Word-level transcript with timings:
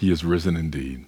He 0.00 0.10
is 0.10 0.24
risen 0.24 0.56
indeed. 0.56 1.04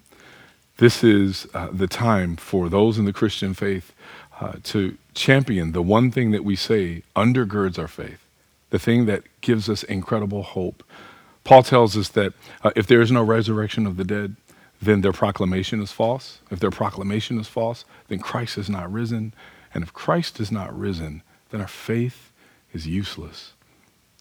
This 0.77 1.02
is 1.02 1.46
uh, 1.55 1.69
the 1.73 1.87
time 1.87 2.37
for 2.37 2.69
those 2.69 2.98
in 2.98 3.06
the 3.06 3.12
Christian 3.15 3.55
faith 3.55 3.95
uh, 4.38 4.56
to 4.65 4.98
champion 5.15 5.73
the 5.73 5.80
one 5.80 6.10
thing 6.10 6.30
that 6.32 6.45
we 6.45 6.56
say 6.56 7.02
undergirds 7.16 7.78
our 7.78 7.88
faith, 7.88 8.23
the 8.68 8.78
thing 8.78 9.06
that 9.06 9.23
gives 9.41 9.70
us 9.70 9.82
incredible 9.82 10.42
hope. 10.42 10.84
Paul 11.42 11.62
tells 11.62 11.96
us 11.96 12.10
that 12.10 12.34
uh, 12.62 12.73
if 12.77 12.87
there 12.87 13.01
is 13.01 13.10
no 13.10 13.23
resurrection 13.23 13.87
of 13.87 13.96
the 13.96 14.05
dead, 14.05 14.37
then 14.82 15.01
their 15.01 15.15
proclamation 15.15 15.80
is 15.80 15.90
false. 15.90 16.40
If 16.51 16.60
their 16.60 16.70
proclamation 16.70 17.40
is 17.40 17.48
false, 17.48 17.87
then 18.09 18.18
Christ 18.18 18.59
is 18.59 18.68
not 18.68 18.93
risen. 18.93 19.32
And 19.73 19.82
if 19.82 19.95
Christ 19.95 20.38
is 20.38 20.52
not 20.52 20.79
risen, 20.79 21.23
then 21.48 21.62
our 21.62 21.66
faith 21.66 22.30
is 22.74 22.87
useless. 22.87 23.54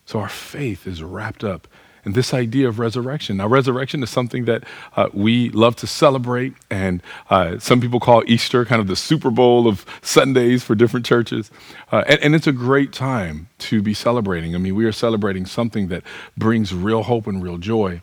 So 0.05 0.19
our 0.19 0.29
faith 0.29 0.87
is 0.87 1.03
wrapped 1.03 1.43
up 1.43 1.67
in 2.05 2.13
this 2.13 2.33
idea 2.33 2.67
of 2.67 2.79
resurrection. 2.79 3.37
Now, 3.37 3.47
resurrection 3.47 4.03
is 4.03 4.09
something 4.09 4.45
that 4.45 4.63
uh, 4.95 5.09
we 5.13 5.49
love 5.49 5.75
to 5.77 5.87
celebrate, 5.87 6.53
and 6.69 7.01
uh, 7.29 7.59
some 7.59 7.81
people 7.81 7.99
call 7.99 8.23
Easter 8.27 8.65
kind 8.65 8.81
of 8.81 8.87
the 8.87 8.95
Super 8.95 9.29
Bowl 9.29 9.67
of 9.67 9.85
Sundays 10.01 10.63
for 10.63 10.75
different 10.75 11.05
churches. 11.05 11.51
Uh, 11.91 12.03
and, 12.07 12.19
and 12.21 12.35
it's 12.35 12.47
a 12.47 12.51
great 12.51 12.91
time 12.93 13.47
to 13.59 13.81
be 13.81 13.93
celebrating. 13.93 14.55
I 14.55 14.57
mean, 14.57 14.75
we 14.75 14.85
are 14.85 14.91
celebrating 14.91 15.45
something 15.45 15.87
that 15.89 16.03
brings 16.37 16.73
real 16.73 17.03
hope 17.03 17.27
and 17.27 17.43
real 17.43 17.57
joy. 17.57 18.01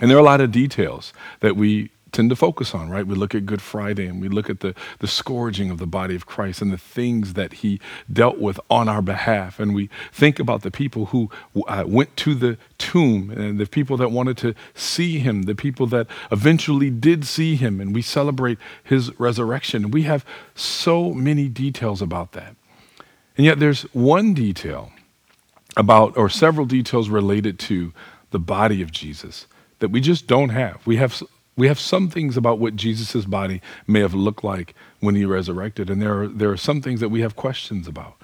And 0.00 0.10
there 0.10 0.16
are 0.16 0.20
a 0.20 0.24
lot 0.24 0.40
of 0.40 0.50
details 0.50 1.12
that 1.40 1.56
we 1.56 1.90
tend 2.12 2.30
to 2.30 2.36
focus 2.36 2.74
on, 2.74 2.90
right? 2.90 3.06
We 3.06 3.14
look 3.14 3.34
at 3.34 3.46
Good 3.46 3.62
Friday 3.62 4.06
and 4.06 4.20
we 4.20 4.28
look 4.28 4.50
at 4.50 4.60
the, 4.60 4.74
the 4.98 5.06
scourging 5.06 5.70
of 5.70 5.78
the 5.78 5.86
body 5.86 6.14
of 6.14 6.26
Christ 6.26 6.60
and 6.62 6.72
the 6.72 6.78
things 6.78 7.34
that 7.34 7.54
he 7.54 7.80
dealt 8.12 8.38
with 8.38 8.58
on 8.68 8.88
our 8.88 9.02
behalf. 9.02 9.60
And 9.60 9.74
we 9.74 9.88
think 10.12 10.38
about 10.38 10.62
the 10.62 10.70
people 10.70 11.06
who 11.06 11.30
uh, 11.66 11.84
went 11.86 12.16
to 12.18 12.34
the 12.34 12.58
tomb 12.78 13.30
and 13.30 13.58
the 13.58 13.66
people 13.66 13.96
that 13.98 14.10
wanted 14.10 14.36
to 14.38 14.54
see 14.74 15.18
him, 15.18 15.42
the 15.42 15.54
people 15.54 15.86
that 15.88 16.06
eventually 16.32 16.90
did 16.90 17.24
see 17.24 17.56
him, 17.56 17.80
and 17.80 17.94
we 17.94 18.02
celebrate 18.02 18.58
his 18.82 19.18
resurrection. 19.18 19.90
We 19.90 20.02
have 20.02 20.24
so 20.54 21.12
many 21.12 21.48
details 21.48 22.02
about 22.02 22.32
that. 22.32 22.56
And 23.36 23.44
yet 23.46 23.58
there's 23.58 23.82
one 23.94 24.34
detail 24.34 24.92
about, 25.76 26.16
or 26.16 26.28
several 26.28 26.66
details 26.66 27.08
related 27.08 27.58
to 27.60 27.92
the 28.30 28.38
body 28.38 28.82
of 28.82 28.90
Jesus 28.90 29.46
that 29.78 29.90
we 29.90 30.00
just 30.00 30.26
don't 30.26 30.50
have. 30.50 30.86
We 30.86 30.96
have 30.96 31.22
we 31.60 31.68
have 31.68 31.78
some 31.78 32.08
things 32.08 32.38
about 32.38 32.58
what 32.58 32.74
Jesus' 32.74 33.26
body 33.26 33.60
may 33.86 34.00
have 34.00 34.14
looked 34.14 34.42
like 34.42 34.74
when 35.00 35.14
he 35.14 35.26
resurrected, 35.26 35.90
and 35.90 36.00
there 36.00 36.22
are, 36.22 36.26
there 36.26 36.50
are 36.50 36.56
some 36.56 36.80
things 36.80 37.00
that 37.00 37.10
we 37.10 37.20
have 37.20 37.36
questions 37.36 37.86
about. 37.86 38.14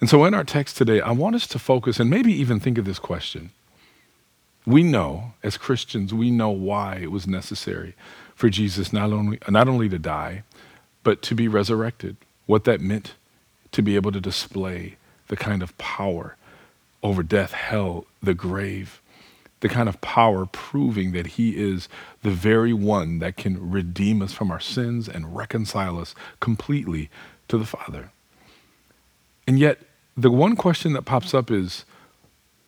And 0.00 0.10
so 0.10 0.24
in 0.24 0.34
our 0.34 0.42
text 0.42 0.76
today, 0.76 1.00
I 1.00 1.12
want 1.12 1.36
us 1.36 1.46
to 1.46 1.58
focus 1.60 2.00
and 2.00 2.10
maybe 2.10 2.32
even 2.32 2.58
think 2.58 2.76
of 2.76 2.84
this 2.84 2.98
question. 2.98 3.50
We 4.66 4.82
know, 4.82 5.34
as 5.44 5.56
Christians, 5.56 6.12
we 6.12 6.32
know 6.32 6.50
why 6.50 6.96
it 6.96 7.12
was 7.12 7.28
necessary 7.28 7.94
for 8.34 8.48
Jesus 8.48 8.92
not 8.92 9.12
only, 9.12 9.38
not 9.48 9.68
only 9.68 9.88
to 9.88 9.98
die, 9.98 10.42
but 11.04 11.22
to 11.22 11.36
be 11.36 11.46
resurrected, 11.46 12.16
what 12.46 12.64
that 12.64 12.80
meant 12.80 13.14
to 13.70 13.82
be 13.82 13.94
able 13.94 14.10
to 14.10 14.20
display 14.20 14.96
the 15.28 15.36
kind 15.36 15.62
of 15.62 15.78
power 15.78 16.34
over 17.04 17.22
death, 17.22 17.52
hell, 17.52 18.04
the 18.20 18.34
grave 18.34 19.00
the 19.60 19.68
kind 19.68 19.88
of 19.88 20.00
power 20.00 20.46
proving 20.46 21.12
that 21.12 21.26
he 21.26 21.56
is 21.56 21.88
the 22.22 22.30
very 22.30 22.72
one 22.72 23.18
that 23.18 23.36
can 23.36 23.70
redeem 23.70 24.22
us 24.22 24.32
from 24.32 24.50
our 24.50 24.60
sins 24.60 25.08
and 25.08 25.36
reconcile 25.36 25.98
us 25.98 26.14
completely 26.40 27.10
to 27.48 27.58
the 27.58 27.64
Father. 27.64 28.10
And 29.46 29.58
yet, 29.58 29.78
the 30.16 30.30
one 30.30 30.56
question 30.56 30.92
that 30.92 31.02
pops 31.02 31.34
up 31.34 31.50
is 31.50 31.84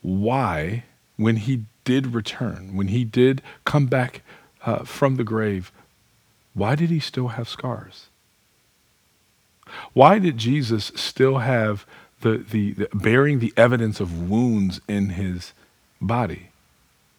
why, 0.02 0.84
when 1.16 1.36
he 1.36 1.64
did 1.84 2.14
return, 2.14 2.76
when 2.76 2.88
he 2.88 3.04
did 3.04 3.42
come 3.64 3.86
back 3.86 4.22
uh, 4.64 4.84
from 4.84 5.16
the 5.16 5.24
grave, 5.24 5.72
why 6.54 6.74
did 6.74 6.90
he 6.90 7.00
still 7.00 7.28
have 7.28 7.48
scars? 7.48 8.06
Why 9.92 10.18
did 10.18 10.38
Jesus 10.38 10.90
still 10.94 11.38
have 11.38 11.86
the, 12.22 12.38
the, 12.38 12.72
the 12.72 12.88
bearing 12.92 13.38
the 13.38 13.52
evidence 13.56 14.00
of 14.00 14.30
wounds 14.30 14.80
in 14.88 15.10
his 15.10 15.52
body? 16.00 16.49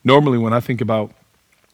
Normally, 0.03 0.37
when 0.37 0.53
I 0.53 0.59
think 0.59 0.81
about 0.81 1.11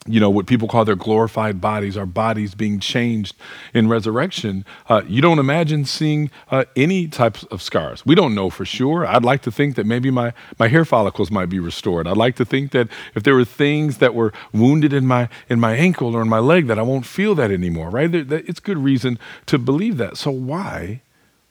you 0.08 0.20
know 0.22 0.30
what 0.30 0.48
people 0.48 0.68
call 0.68 0.86
their 0.86 0.96
glorified 0.96 1.60
bodies, 1.60 1.98
our 1.98 2.06
bodies 2.06 2.56
being 2.56 2.80
changed 2.80 3.36
in 3.74 3.90
resurrection, 3.90 4.66
uh, 4.88 5.02
you 5.08 5.22
don't 5.22 5.40
imagine 5.40 5.86
seeing 5.86 6.32
uh, 6.50 6.64
any 6.76 7.08
types 7.08 7.44
of 7.46 7.62
scars. 7.62 8.06
We 8.06 8.16
don't 8.16 8.34
know 8.34 8.50
for 8.50 8.66
sure. 8.66 9.06
I'd 9.06 9.26
like 9.26 9.42
to 9.42 9.52
think 9.52 9.76
that 9.76 9.86
maybe 9.86 10.10
my, 10.10 10.34
my 10.58 10.70
hair 10.70 10.86
follicles 10.86 11.30
might 11.30 11.48
be 11.48 11.60
restored. 11.60 12.08
I'd 12.08 12.18
like 12.18 12.36
to 12.38 12.46
think 12.46 12.72
that 12.72 12.88
if 13.16 13.24
there 13.24 13.36
were 13.36 13.46
things 13.46 13.98
that 13.98 14.16
were 14.16 14.32
wounded 14.54 14.94
in 14.94 15.06
my 15.06 15.28
in 15.50 15.60
my 15.60 15.76
ankle 15.76 16.16
or 16.16 16.22
in 16.22 16.30
my 16.30 16.40
leg, 16.40 16.68
that 16.68 16.80
I 16.80 16.84
won't 16.84 17.06
feel 17.06 17.36
that 17.36 17.52
anymore. 17.52 17.90
Right? 17.90 18.12
There, 18.12 18.24
that, 18.24 18.48
it's 18.48 18.60
good 18.60 18.78
reason 18.78 19.20
to 19.48 19.58
believe 19.58 19.98
that. 19.98 20.18
So 20.18 20.32
why 20.32 21.02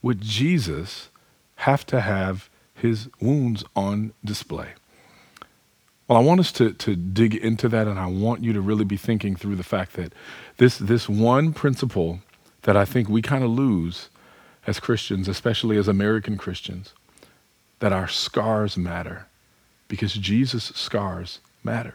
would 0.02 0.22
Jesus 0.22 1.10
have 1.56 1.84
to 1.86 2.00
have 2.00 2.48
his 2.74 3.08
wounds 3.20 3.64
on 3.74 4.12
display? 4.24 4.74
Well, 6.08 6.18
I 6.18 6.22
want 6.22 6.40
us 6.40 6.52
to, 6.52 6.72
to 6.72 6.94
dig 6.94 7.34
into 7.34 7.68
that, 7.68 7.88
and 7.88 7.98
I 7.98 8.06
want 8.06 8.44
you 8.44 8.52
to 8.52 8.60
really 8.60 8.84
be 8.84 8.96
thinking 8.96 9.34
through 9.34 9.56
the 9.56 9.64
fact 9.64 9.94
that 9.94 10.12
this, 10.58 10.78
this 10.78 11.08
one 11.08 11.52
principle 11.52 12.20
that 12.62 12.76
I 12.76 12.84
think 12.84 13.08
we 13.08 13.22
kind 13.22 13.42
of 13.42 13.50
lose 13.50 14.08
as 14.66 14.78
Christians, 14.78 15.26
especially 15.28 15.76
as 15.76 15.88
American 15.88 16.36
Christians, 16.36 16.92
that 17.80 17.92
our 17.92 18.08
scars 18.08 18.76
matter 18.76 19.26
because 19.88 20.14
Jesus' 20.14 20.72
scars 20.74 21.40
matter. 21.62 21.94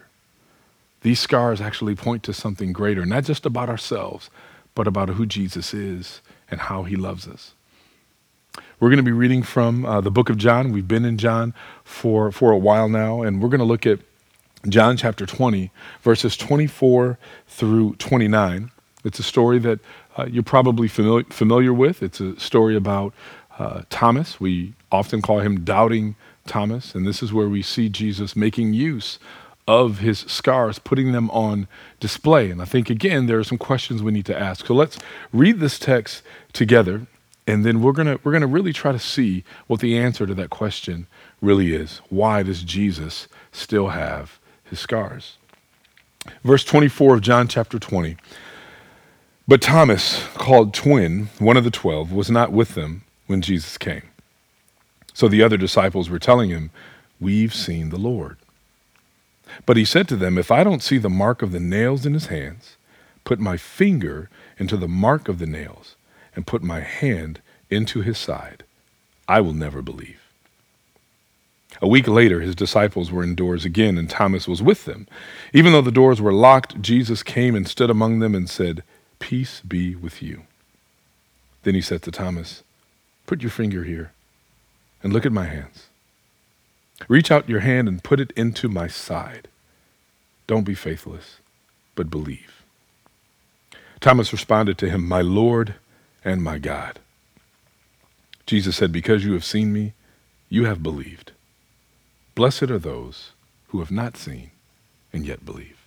These 1.02 1.20
scars 1.20 1.60
actually 1.60 1.94
point 1.94 2.22
to 2.24 2.32
something 2.32 2.72
greater, 2.72 3.04
not 3.04 3.24
just 3.24 3.44
about 3.44 3.68
ourselves, 3.68 4.30
but 4.74 4.86
about 4.86 5.10
who 5.10 5.26
Jesus 5.26 5.74
is 5.74 6.20
and 6.50 6.60
how 6.60 6.84
he 6.84 6.96
loves 6.96 7.26
us. 7.26 7.54
We're 8.82 8.88
going 8.88 8.96
to 8.96 9.02
be 9.04 9.12
reading 9.12 9.42
from 9.42 9.86
uh, 9.86 10.00
the 10.00 10.10
book 10.10 10.28
of 10.28 10.36
John. 10.36 10.72
We've 10.72 10.88
been 10.88 11.04
in 11.04 11.16
John 11.16 11.54
for, 11.84 12.32
for 12.32 12.50
a 12.50 12.58
while 12.58 12.88
now, 12.88 13.22
and 13.22 13.40
we're 13.40 13.48
going 13.48 13.60
to 13.60 13.64
look 13.64 13.86
at 13.86 14.00
John 14.68 14.96
chapter 14.96 15.24
20, 15.24 15.70
verses 16.02 16.36
24 16.36 17.18
through 17.46 17.94
29. 17.96 18.70
It's 19.04 19.18
a 19.18 19.22
story 19.22 19.58
that 19.60 19.80
uh, 20.16 20.26
you're 20.26 20.42
probably 20.42 20.88
familiar, 20.88 21.24
familiar 21.30 21.72
with. 21.72 22.02
It's 22.02 22.20
a 22.20 22.38
story 22.38 22.76
about 22.76 23.14
uh, 23.58 23.82
Thomas. 23.90 24.40
We 24.40 24.74
often 24.90 25.22
call 25.22 25.40
him 25.40 25.64
Doubting 25.64 26.16
Thomas, 26.46 26.94
and 26.94 27.06
this 27.06 27.22
is 27.22 27.32
where 27.32 27.48
we 27.48 27.62
see 27.62 27.88
Jesus 27.88 28.36
making 28.36 28.74
use 28.74 29.18
of 29.68 29.98
his 29.98 30.20
scars, 30.20 30.78
putting 30.78 31.12
them 31.12 31.30
on 31.30 31.68
display. 32.00 32.50
And 32.50 32.60
I 32.60 32.64
think, 32.64 32.90
again, 32.90 33.26
there 33.26 33.38
are 33.38 33.44
some 33.44 33.58
questions 33.58 34.02
we 34.02 34.12
need 34.12 34.26
to 34.26 34.38
ask. 34.38 34.66
So 34.66 34.74
let's 34.74 34.98
read 35.32 35.60
this 35.60 35.78
text 35.78 36.22
together 36.52 37.06
and 37.46 37.64
then 37.64 37.82
we're 37.82 37.92
gonna 37.92 38.18
we're 38.22 38.32
gonna 38.32 38.46
really 38.46 38.72
try 38.72 38.92
to 38.92 38.98
see 38.98 39.44
what 39.66 39.80
the 39.80 39.98
answer 39.98 40.26
to 40.26 40.34
that 40.34 40.50
question 40.50 41.06
really 41.40 41.74
is. 41.74 42.00
Why 42.08 42.42
does 42.42 42.62
Jesus 42.62 43.28
still 43.50 43.88
have 43.88 44.38
his 44.64 44.80
scars? 44.80 45.36
Verse 46.44 46.64
24 46.64 47.14
of 47.14 47.20
John 47.20 47.48
chapter 47.48 47.78
20. 47.78 48.16
But 49.48 49.60
Thomas, 49.60 50.24
called 50.34 50.72
twin, 50.72 51.28
one 51.40 51.56
of 51.56 51.64
the 51.64 51.70
twelve, 51.70 52.12
was 52.12 52.30
not 52.30 52.52
with 52.52 52.74
them 52.76 53.02
when 53.26 53.42
Jesus 53.42 53.76
came. 53.76 54.02
So 55.12 55.26
the 55.26 55.42
other 55.42 55.56
disciples 55.56 56.08
were 56.08 56.20
telling 56.20 56.50
him, 56.50 56.70
We've 57.20 57.54
seen 57.54 57.90
the 57.90 57.98
Lord. 57.98 58.36
But 59.66 59.76
he 59.76 59.84
said 59.84 60.08
to 60.08 60.16
them, 60.16 60.38
If 60.38 60.50
I 60.50 60.64
don't 60.64 60.82
see 60.82 60.98
the 60.98 61.10
mark 61.10 61.42
of 61.42 61.52
the 61.52 61.60
nails 61.60 62.06
in 62.06 62.14
his 62.14 62.26
hands, 62.26 62.76
put 63.24 63.38
my 63.38 63.56
finger 63.56 64.30
into 64.58 64.76
the 64.76 64.88
mark 64.88 65.28
of 65.28 65.38
the 65.38 65.46
nails, 65.46 65.96
and 66.34 66.46
put 66.46 66.62
my 66.62 66.80
hand 66.80 67.40
into 67.70 68.00
his 68.02 68.18
side, 68.18 68.64
I 69.28 69.40
will 69.40 69.52
never 69.52 69.82
believe. 69.82 70.20
A 71.80 71.88
week 71.88 72.06
later, 72.06 72.40
his 72.40 72.54
disciples 72.54 73.10
were 73.10 73.24
indoors 73.24 73.64
again, 73.64 73.96
and 73.96 74.08
Thomas 74.08 74.46
was 74.46 74.62
with 74.62 74.84
them. 74.84 75.08
Even 75.52 75.72
though 75.72 75.80
the 75.80 75.90
doors 75.90 76.20
were 76.20 76.32
locked, 76.32 76.80
Jesus 76.82 77.22
came 77.22 77.54
and 77.54 77.66
stood 77.66 77.90
among 77.90 78.18
them 78.18 78.34
and 78.34 78.48
said, 78.48 78.82
Peace 79.18 79.60
be 79.60 79.94
with 79.94 80.22
you. 80.22 80.42
Then 81.62 81.74
he 81.74 81.80
said 81.80 82.02
to 82.02 82.10
Thomas, 82.10 82.62
Put 83.26 83.42
your 83.42 83.50
finger 83.50 83.84
here 83.84 84.12
and 85.02 85.12
look 85.12 85.26
at 85.26 85.32
my 85.32 85.46
hands. 85.46 85.86
Reach 87.08 87.30
out 87.30 87.48
your 87.48 87.60
hand 87.60 87.88
and 87.88 88.04
put 88.04 88.20
it 88.20 88.32
into 88.36 88.68
my 88.68 88.86
side. 88.86 89.48
Don't 90.46 90.64
be 90.64 90.74
faithless, 90.74 91.38
but 91.94 92.10
believe. 92.10 92.62
Thomas 94.00 94.32
responded 94.32 94.78
to 94.78 94.90
him, 94.90 95.06
My 95.06 95.20
Lord 95.20 95.76
and 96.24 96.42
my 96.42 96.58
God. 96.58 96.98
Jesus 98.46 98.76
said, 98.76 98.92
Because 98.92 99.24
you 99.24 99.32
have 99.32 99.44
seen 99.44 99.72
me, 99.72 99.94
you 100.48 100.64
have 100.64 100.82
believed. 100.82 101.32
Blessed 102.34 102.64
are 102.64 102.78
those 102.78 103.32
who 103.68 103.80
have 103.80 103.90
not 103.90 104.16
seen 104.16 104.50
and 105.12 105.26
yet 105.26 105.44
believe. 105.44 105.78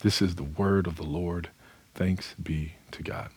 This 0.00 0.22
is 0.22 0.34
the 0.34 0.44
word 0.44 0.86
of 0.86 0.96
the 0.96 1.04
Lord. 1.04 1.48
Thanks 1.94 2.34
be 2.42 2.74
to 2.92 3.02
God. 3.02 3.30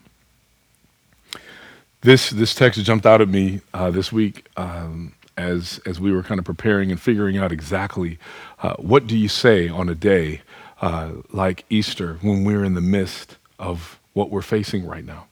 This, 2.02 2.30
this 2.30 2.54
text 2.54 2.82
jumped 2.84 3.06
out 3.06 3.22
at 3.22 3.30
me 3.30 3.62
uh, 3.74 3.92
this 3.92 4.12
week 4.12 4.48
um, 4.58 5.14
as, 5.38 5.80
as 5.86 6.00
we 6.00 6.12
were 6.12 6.24
kind 6.24 6.40
of 6.40 6.46
preparing 6.46 6.92
and 6.92 7.00
figuring 7.00 7.38
out 7.38 7.52
exactly 7.52 8.20
uh, 8.62 8.76
what 8.76 9.08
do 9.08 9.18
you 9.18 9.30
say 9.30 9.70
on 9.70 9.90
a 9.90 9.96
day 9.96 10.42
uh, 10.82 11.12
like 11.32 11.66
Easter 11.70 12.16
when 12.22 12.44
we're 12.44 12.64
in 12.64 12.74
the 12.74 12.82
midst 12.82 13.38
of 13.58 14.00
what 14.14 14.30
we're 14.30 14.42
facing 14.42 14.86
right 14.86 15.06
now. 15.06 15.28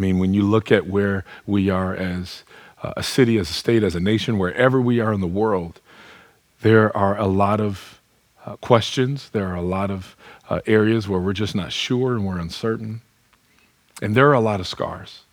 I 0.00 0.02
mean, 0.02 0.18
when 0.18 0.32
you 0.32 0.44
look 0.44 0.72
at 0.72 0.86
where 0.86 1.26
we 1.46 1.68
are 1.68 1.94
as 1.94 2.42
uh, 2.82 2.94
a 2.96 3.02
city, 3.02 3.36
as 3.36 3.50
a 3.50 3.52
state, 3.52 3.82
as 3.82 3.94
a 3.94 4.00
nation, 4.00 4.38
wherever 4.38 4.80
we 4.80 4.98
are 4.98 5.12
in 5.12 5.20
the 5.20 5.26
world, 5.26 5.78
there 6.62 6.96
are 6.96 7.18
a 7.18 7.26
lot 7.26 7.60
of 7.60 8.00
uh, 8.46 8.56
questions. 8.56 9.28
There 9.28 9.46
are 9.48 9.56
a 9.56 9.62
lot 9.62 9.90
of 9.90 10.16
uh, 10.48 10.60
areas 10.66 11.06
where 11.06 11.20
we're 11.20 11.34
just 11.34 11.54
not 11.54 11.70
sure 11.70 12.14
and 12.14 12.24
we're 12.24 12.38
uncertain. 12.38 13.02
And 14.00 14.14
there 14.14 14.26
are 14.30 14.32
a 14.32 14.40
lot 14.40 14.58
of 14.58 14.66
scars. 14.66 15.24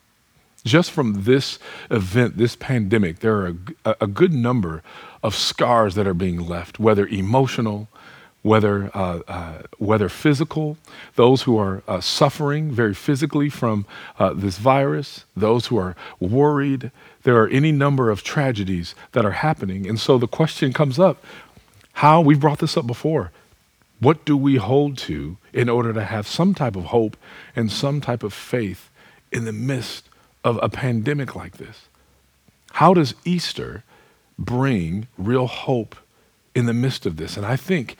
Just 0.66 0.92
from 0.92 1.24
this 1.24 1.60
event, 1.90 2.36
this 2.36 2.58
pandemic, 2.58 3.20
there 3.20 3.38
are 3.38 3.56
a, 3.86 3.96
a 4.02 4.08
good 4.08 4.34
number 4.34 4.84
of 5.24 5.34
scars 5.34 5.96
that 5.96 6.06
are 6.06 6.14
being 6.14 6.46
left, 6.46 6.78
whether 6.78 7.08
emotional, 7.08 7.88
whether, 8.48 8.90
uh, 8.94 9.20
uh, 9.28 9.62
whether 9.78 10.08
physical, 10.08 10.78
those 11.16 11.44
who 11.44 11.58
are 11.58 11.84
uh, 11.88 12.00
suffering 12.00 12.72
very 12.72 12.94
physically 12.94 13.50
from 13.50 13.86
uh, 14.18 14.34
this 14.34 14.58
virus, 14.58 15.26
those 15.36 15.68
who 15.68 15.78
are 15.78 15.96
worried. 16.20 16.90
There 17.24 17.36
are 17.42 17.50
any 17.50 17.74
number 17.74 18.10
of 18.10 18.24
tragedies 18.24 18.96
that 19.12 19.26
are 19.26 19.32
happening. 19.32 19.86
And 19.88 20.00
so 20.00 20.18
the 20.18 20.28
question 20.28 20.72
comes 20.72 20.98
up 20.98 21.24
how, 21.94 22.22
we've 22.22 22.40
brought 22.40 22.60
this 22.60 22.78
up 22.78 22.88
before, 22.88 23.32
what 24.00 24.24
do 24.24 24.38
we 24.38 24.58
hold 24.58 24.98
to 25.00 25.38
in 25.52 25.68
order 25.68 25.92
to 25.92 26.04
have 26.04 26.28
some 26.28 26.54
type 26.54 26.76
of 26.76 26.86
hope 26.86 27.18
and 27.56 27.72
some 27.72 28.00
type 28.00 28.24
of 28.24 28.34
faith 28.34 28.90
in 29.32 29.46
the 29.46 29.52
midst 29.52 30.08
of 30.44 30.60
a 30.62 30.70
pandemic 30.70 31.36
like 31.36 31.58
this? 31.58 31.88
How 32.74 32.94
does 32.94 33.16
Easter 33.26 33.84
bring 34.38 35.08
real 35.18 35.48
hope 35.48 35.96
in 36.54 36.68
the 36.68 36.74
midst 36.74 37.06
of 37.06 37.18
this? 37.18 37.36
And 37.36 37.46
I 37.46 37.56
think 37.56 37.98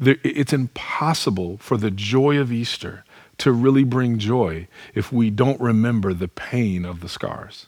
it's 0.00 0.52
impossible 0.52 1.58
for 1.58 1.76
the 1.76 1.90
joy 1.90 2.38
of 2.38 2.52
Easter 2.52 3.04
to 3.38 3.52
really 3.52 3.84
bring 3.84 4.18
joy 4.18 4.68
if 4.94 5.12
we 5.12 5.30
don't 5.30 5.60
remember 5.60 6.12
the 6.12 6.28
pain 6.28 6.84
of 6.84 7.00
the 7.00 7.08
scars 7.08 7.66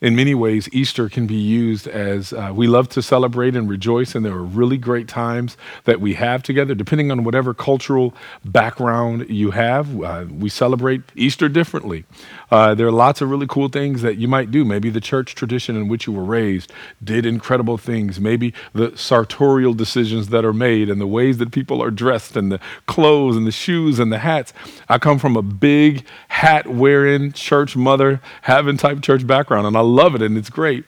in 0.00 0.16
many 0.16 0.34
ways, 0.34 0.66
Easter 0.72 1.10
can 1.10 1.26
be 1.26 1.34
used 1.34 1.86
as 1.86 2.32
uh, 2.32 2.50
we 2.54 2.66
love 2.66 2.88
to 2.88 3.02
celebrate 3.02 3.54
and 3.54 3.68
rejoice, 3.68 4.14
and 4.14 4.24
there 4.24 4.32
are 4.32 4.42
really 4.42 4.78
great 4.78 5.08
times 5.08 5.58
that 5.84 6.00
we 6.00 6.14
have 6.14 6.42
together, 6.42 6.74
depending 6.74 7.10
on 7.10 7.22
whatever 7.22 7.52
cultural 7.52 8.14
background 8.42 9.28
you 9.28 9.50
have. 9.50 10.00
Uh, 10.02 10.24
we 10.30 10.48
celebrate 10.48 11.02
Easter 11.14 11.50
differently. 11.50 12.06
Uh, 12.50 12.74
there 12.74 12.86
are 12.86 12.92
lots 12.92 13.20
of 13.20 13.28
really 13.28 13.46
cool 13.46 13.68
things 13.68 14.00
that 14.00 14.16
you 14.16 14.26
might 14.26 14.50
do. 14.50 14.64
Maybe 14.64 14.88
the 14.88 15.02
church 15.02 15.34
tradition 15.34 15.76
in 15.76 15.86
which 15.86 16.06
you 16.06 16.14
were 16.14 16.24
raised 16.24 16.72
did 17.04 17.26
incredible 17.26 17.76
things. 17.76 18.18
Maybe 18.18 18.54
the 18.72 18.96
sartorial 18.96 19.74
decisions 19.74 20.28
that 20.28 20.46
are 20.46 20.54
made 20.54 20.88
and 20.88 20.98
the 20.98 21.06
ways 21.06 21.36
that 21.38 21.52
people 21.52 21.82
are 21.82 21.90
dressed 21.90 22.36
and 22.36 22.50
the 22.50 22.60
clothes 22.86 23.36
and 23.36 23.46
the 23.46 23.52
shoes 23.52 23.98
and 23.98 24.10
the 24.10 24.18
hats. 24.18 24.54
I 24.88 24.96
come 24.96 25.18
from 25.18 25.36
a 25.36 25.42
big 25.42 26.06
hat 26.28 26.66
wearing 26.66 27.32
church 27.32 27.76
mother 27.76 28.22
having 28.42 28.78
type 28.78 29.02
church 29.02 29.26
background, 29.26 29.66
and 29.66 29.76
I 29.76 29.89
love 29.90 30.14
it 30.14 30.22
and 30.22 30.36
it's 30.38 30.50
great. 30.50 30.84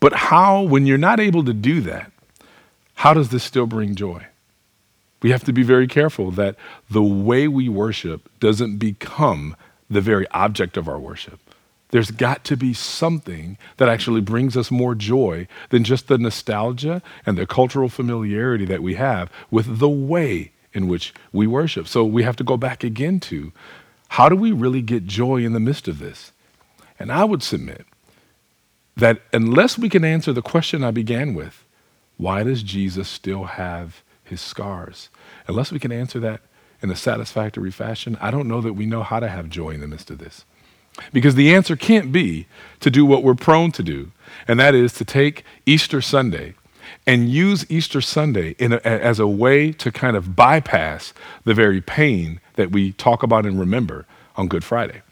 But 0.00 0.14
how, 0.14 0.62
when 0.62 0.86
you're 0.86 0.98
not 0.98 1.20
able 1.20 1.44
to 1.44 1.52
do 1.52 1.80
that, 1.82 2.10
how 2.94 3.14
does 3.14 3.30
this 3.30 3.44
still 3.44 3.66
bring 3.66 3.94
joy? 3.94 4.26
We 5.22 5.30
have 5.30 5.44
to 5.44 5.52
be 5.52 5.62
very 5.62 5.86
careful 5.86 6.30
that 6.32 6.56
the 6.90 7.02
way 7.02 7.46
we 7.46 7.68
worship 7.68 8.28
doesn't 8.40 8.78
become 8.78 9.56
the 9.88 10.00
very 10.00 10.26
object 10.30 10.76
of 10.76 10.88
our 10.88 10.98
worship. 10.98 11.38
There's 11.90 12.10
got 12.10 12.42
to 12.44 12.56
be 12.56 12.72
something 12.72 13.58
that 13.76 13.88
actually 13.88 14.22
brings 14.22 14.56
us 14.56 14.70
more 14.70 14.94
joy 14.94 15.46
than 15.68 15.84
just 15.84 16.08
the 16.08 16.18
nostalgia 16.18 17.02
and 17.26 17.36
the 17.36 17.46
cultural 17.46 17.88
familiarity 17.88 18.64
that 18.64 18.82
we 18.82 18.94
have 18.94 19.30
with 19.50 19.78
the 19.78 19.88
way 19.88 20.52
in 20.72 20.88
which 20.88 21.12
we 21.32 21.46
worship. 21.46 21.86
So 21.86 22.02
we 22.04 22.22
have 22.22 22.36
to 22.36 22.44
go 22.44 22.56
back 22.56 22.82
again 22.82 23.20
to 23.20 23.52
how 24.08 24.28
do 24.28 24.36
we 24.36 24.52
really 24.52 24.82
get 24.82 25.06
joy 25.06 25.44
in 25.44 25.52
the 25.52 25.60
midst 25.60 25.86
of 25.86 25.98
this? 25.98 26.32
And 27.02 27.10
I 27.10 27.24
would 27.24 27.42
submit 27.42 27.84
that 28.96 29.22
unless 29.32 29.76
we 29.76 29.88
can 29.88 30.04
answer 30.04 30.32
the 30.32 30.40
question 30.40 30.84
I 30.84 30.92
began 30.92 31.34
with, 31.34 31.64
why 32.16 32.44
does 32.44 32.62
Jesus 32.62 33.08
still 33.08 33.42
have 33.42 34.04
his 34.22 34.40
scars? 34.40 35.08
Unless 35.48 35.72
we 35.72 35.80
can 35.80 35.90
answer 35.90 36.20
that 36.20 36.42
in 36.80 36.92
a 36.92 36.96
satisfactory 36.96 37.72
fashion, 37.72 38.16
I 38.20 38.30
don't 38.30 38.46
know 38.46 38.60
that 38.60 38.74
we 38.74 38.86
know 38.86 39.02
how 39.02 39.18
to 39.18 39.26
have 39.26 39.50
joy 39.50 39.70
in 39.70 39.80
the 39.80 39.88
midst 39.88 40.12
of 40.12 40.18
this. 40.18 40.44
Because 41.12 41.34
the 41.34 41.52
answer 41.52 41.74
can't 41.74 42.12
be 42.12 42.46
to 42.78 42.88
do 42.88 43.04
what 43.04 43.24
we're 43.24 43.34
prone 43.34 43.72
to 43.72 43.82
do, 43.82 44.12
and 44.46 44.60
that 44.60 44.72
is 44.72 44.92
to 44.92 45.04
take 45.04 45.44
Easter 45.66 46.00
Sunday 46.00 46.54
and 47.04 47.28
use 47.28 47.68
Easter 47.68 48.00
Sunday 48.00 48.54
a, 48.60 48.86
as 48.86 49.18
a 49.18 49.26
way 49.26 49.72
to 49.72 49.90
kind 49.90 50.16
of 50.16 50.36
bypass 50.36 51.12
the 51.42 51.54
very 51.54 51.80
pain 51.80 52.40
that 52.54 52.70
we 52.70 52.92
talk 52.92 53.24
about 53.24 53.44
and 53.44 53.58
remember 53.58 54.06
on 54.36 54.46
Good 54.46 54.62
Friday. 54.62 55.02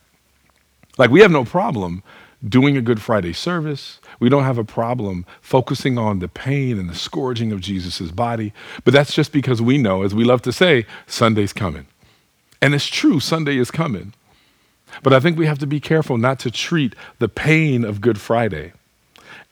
Like, 1.00 1.10
we 1.10 1.20
have 1.20 1.30
no 1.30 1.46
problem 1.46 2.02
doing 2.46 2.76
a 2.76 2.82
Good 2.82 3.00
Friday 3.00 3.32
service. 3.32 4.00
We 4.18 4.28
don't 4.28 4.44
have 4.44 4.58
a 4.58 4.64
problem 4.64 5.24
focusing 5.40 5.96
on 5.96 6.18
the 6.18 6.28
pain 6.28 6.78
and 6.78 6.90
the 6.90 6.94
scourging 6.94 7.52
of 7.52 7.62
Jesus' 7.62 8.10
body. 8.10 8.52
But 8.84 8.92
that's 8.92 9.14
just 9.14 9.32
because 9.32 9.62
we 9.62 9.78
know, 9.78 10.02
as 10.02 10.14
we 10.14 10.24
love 10.24 10.42
to 10.42 10.52
say, 10.52 10.84
Sunday's 11.06 11.54
coming. 11.54 11.86
And 12.60 12.74
it's 12.74 12.86
true, 12.86 13.18
Sunday 13.18 13.56
is 13.56 13.70
coming. 13.70 14.12
But 15.02 15.14
I 15.14 15.20
think 15.20 15.38
we 15.38 15.46
have 15.46 15.58
to 15.60 15.66
be 15.66 15.80
careful 15.80 16.18
not 16.18 16.38
to 16.40 16.50
treat 16.50 16.94
the 17.18 17.30
pain 17.30 17.82
of 17.82 18.02
Good 18.02 18.20
Friday 18.20 18.74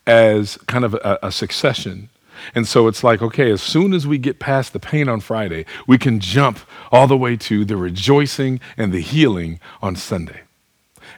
as 0.05 0.55
kind 0.67 0.85
of 0.85 0.93
a, 0.93 1.17
a 1.23 1.31
succession. 1.31 2.09
And 2.53 2.67
so 2.67 2.87
it's 2.87 3.03
like, 3.03 3.23
okay, 3.23 3.49
as 3.49 3.63
soon 3.63 3.93
as 3.93 4.05
we 4.05 4.19
get 4.19 4.37
past 4.37 4.71
the 4.71 4.79
pain 4.79 5.09
on 5.09 5.19
Friday, 5.19 5.65
we 5.87 5.97
can 5.97 6.19
jump 6.19 6.59
all 6.91 7.07
the 7.07 7.17
way 7.17 7.35
to 7.37 7.65
the 7.65 7.75
rejoicing 7.75 8.59
and 8.77 8.93
the 8.93 9.01
healing 9.01 9.59
on 9.81 9.95
Sunday. 9.95 10.41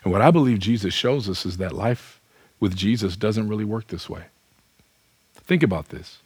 And 0.04 0.12
what 0.12 0.22
I 0.22 0.32
believe 0.32 0.60
Jesus 0.60 0.94
shows 0.94 1.30
us 1.30 1.46
is 1.46 1.58
that 1.58 1.74
life 1.74 2.20
with 2.60 2.76
Jesus 2.76 3.16
doesn't 3.16 3.48
really 3.48 3.66
work 3.66 3.88
this 3.88 4.10
way. 4.10 4.26
Think 5.36 5.64
about 5.64 5.90
this. 5.90 6.20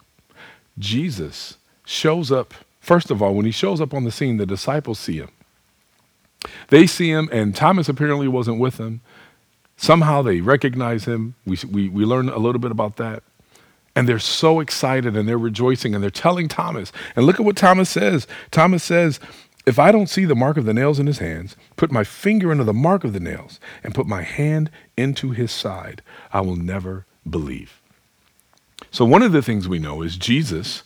Jesus 0.78 1.56
shows 1.84 2.30
up, 2.30 2.54
first 2.80 3.10
of 3.10 3.22
all, 3.22 3.34
when 3.34 3.46
he 3.46 3.52
shows 3.52 3.80
up 3.80 3.94
on 3.94 4.04
the 4.04 4.12
scene, 4.12 4.36
the 4.36 4.46
disciples 4.46 4.98
see 4.98 5.16
him. 5.16 5.30
They 6.68 6.86
see 6.86 7.10
him, 7.10 7.28
and 7.32 7.54
Thomas 7.54 7.88
apparently 7.88 8.28
wasn't 8.28 8.60
with 8.60 8.78
him. 8.78 9.00
Somehow 9.76 10.22
they 10.22 10.40
recognize 10.40 11.04
him. 11.04 11.34
We, 11.44 11.58
we, 11.70 11.88
we 11.88 12.04
learn 12.04 12.28
a 12.28 12.38
little 12.38 12.60
bit 12.60 12.70
about 12.70 12.96
that. 12.96 13.22
And 13.94 14.06
they're 14.06 14.18
so 14.18 14.60
excited 14.60 15.16
and 15.16 15.26
they're 15.26 15.38
rejoicing 15.38 15.94
and 15.94 16.02
they're 16.02 16.10
telling 16.10 16.48
Thomas. 16.48 16.92
And 17.14 17.24
look 17.24 17.40
at 17.40 17.46
what 17.46 17.56
Thomas 17.56 17.88
says. 17.88 18.26
Thomas 18.50 18.84
says, 18.84 19.20
if 19.66 19.80
I 19.80 19.90
don't 19.90 20.08
see 20.08 20.24
the 20.24 20.36
mark 20.36 20.56
of 20.56 20.64
the 20.64 20.72
nails 20.72 21.00
in 21.00 21.08
his 21.08 21.18
hands, 21.18 21.56
put 21.74 21.90
my 21.90 22.04
finger 22.04 22.52
into 22.52 22.64
the 22.64 22.72
mark 22.72 23.02
of 23.02 23.12
the 23.12 23.20
nails, 23.20 23.58
and 23.82 23.94
put 23.94 24.06
my 24.06 24.22
hand 24.22 24.70
into 24.96 25.30
his 25.30 25.50
side, 25.50 26.02
I 26.32 26.40
will 26.40 26.56
never 26.56 27.04
believe. 27.28 27.80
So, 28.92 29.04
one 29.04 29.22
of 29.22 29.32
the 29.32 29.42
things 29.42 29.68
we 29.68 29.80
know 29.80 30.02
is 30.02 30.16
Jesus 30.16 30.84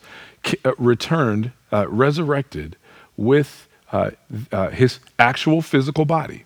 uh, 0.64 0.72
returned, 0.78 1.52
uh, 1.70 1.86
resurrected 1.88 2.76
with 3.16 3.68
uh, 3.92 4.12
uh, 4.50 4.70
his 4.70 5.00
actual 5.18 5.60
physical 5.60 6.06
body. 6.06 6.44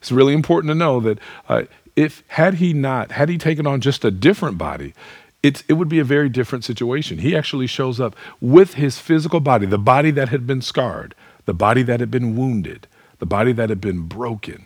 It's 0.00 0.10
really 0.10 0.34
important 0.34 0.70
to 0.70 0.74
know 0.74 0.98
that 1.00 1.18
uh, 1.48 1.62
if 1.94 2.24
had 2.28 2.54
he 2.54 2.72
not, 2.72 3.12
had 3.12 3.28
he 3.28 3.38
taken 3.38 3.66
on 3.66 3.80
just 3.80 4.04
a 4.04 4.10
different 4.10 4.58
body, 4.58 4.94
it's, 5.42 5.62
it 5.68 5.74
would 5.74 5.88
be 5.88 5.98
a 5.98 6.04
very 6.04 6.28
different 6.28 6.64
situation. 6.64 7.18
He 7.18 7.36
actually 7.36 7.66
shows 7.66 8.00
up 8.00 8.16
with 8.40 8.74
his 8.74 8.98
physical 8.98 9.40
body, 9.40 9.66
the 9.66 9.78
body 9.78 10.10
that 10.12 10.30
had 10.30 10.46
been 10.46 10.62
scarred, 10.62 11.14
the 11.44 11.54
body 11.54 11.82
that 11.82 12.00
had 12.00 12.10
been 12.10 12.36
wounded, 12.36 12.86
the 13.18 13.26
body 13.26 13.52
that 13.52 13.68
had 13.68 13.80
been 13.80 14.06
broken. 14.06 14.64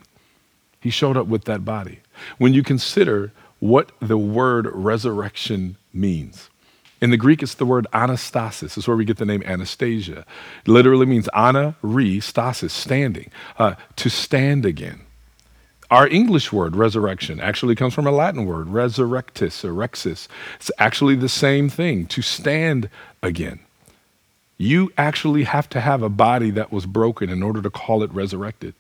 He 0.81 0.91
showed 0.91 1.17
up 1.17 1.27
with 1.27 1.45
that 1.45 1.65
body. 1.65 2.01
When 2.39 2.55
you 2.55 2.63
consider 2.63 3.33
what 3.59 3.93
the 4.01 4.19
word 4.19 4.69
resurrection 4.73 5.77
means, 5.93 6.51
in 7.01 7.11
the 7.11 7.17
Greek, 7.17 7.43
it's 7.43 7.55
the 7.55 7.67
word 7.67 7.87
anastasis. 7.93 8.77
It's 8.77 8.89
where 8.89 8.97
we 8.97 9.05
get 9.05 9.19
the 9.19 9.27
name 9.27 9.43
Anastasia. 9.45 10.25
It 10.65 10.69
literally 10.69 11.07
means 11.07 11.29
ana, 11.29 11.77
re, 11.83 12.21
stasis, 12.21 12.73
standing, 12.73 13.31
uh, 13.59 13.75
to 13.97 14.09
stand 14.09 14.65
again. 14.65 15.03
Our 15.91 16.09
English 16.09 16.53
word, 16.53 16.75
resurrection, 16.75 17.39
actually 17.39 17.75
comes 17.77 17.95
from 17.95 18.07
a 18.07 18.11
Latin 18.11 18.45
word, 18.47 18.69
resurrectus 18.69 19.65
or 19.65 19.73
rexus. 19.73 20.27
It's 20.57 20.71
actually 20.79 21.17
the 21.17 21.29
same 21.29 21.69
thing, 21.69 22.07
to 22.07 22.23
stand 22.23 22.89
again. 23.23 23.61
You 24.59 24.93
actually 24.97 25.45
have 25.45 25.69
to 25.71 25.81
have 25.81 26.03
a 26.03 26.09
body 26.09 26.51
that 26.53 26.73
was 26.73 26.87
broken 26.87 27.29
in 27.29 27.43
order 27.43 27.61
to 27.63 27.71
call 27.71 28.03
it 28.03 28.13
resurrected. 28.13 28.75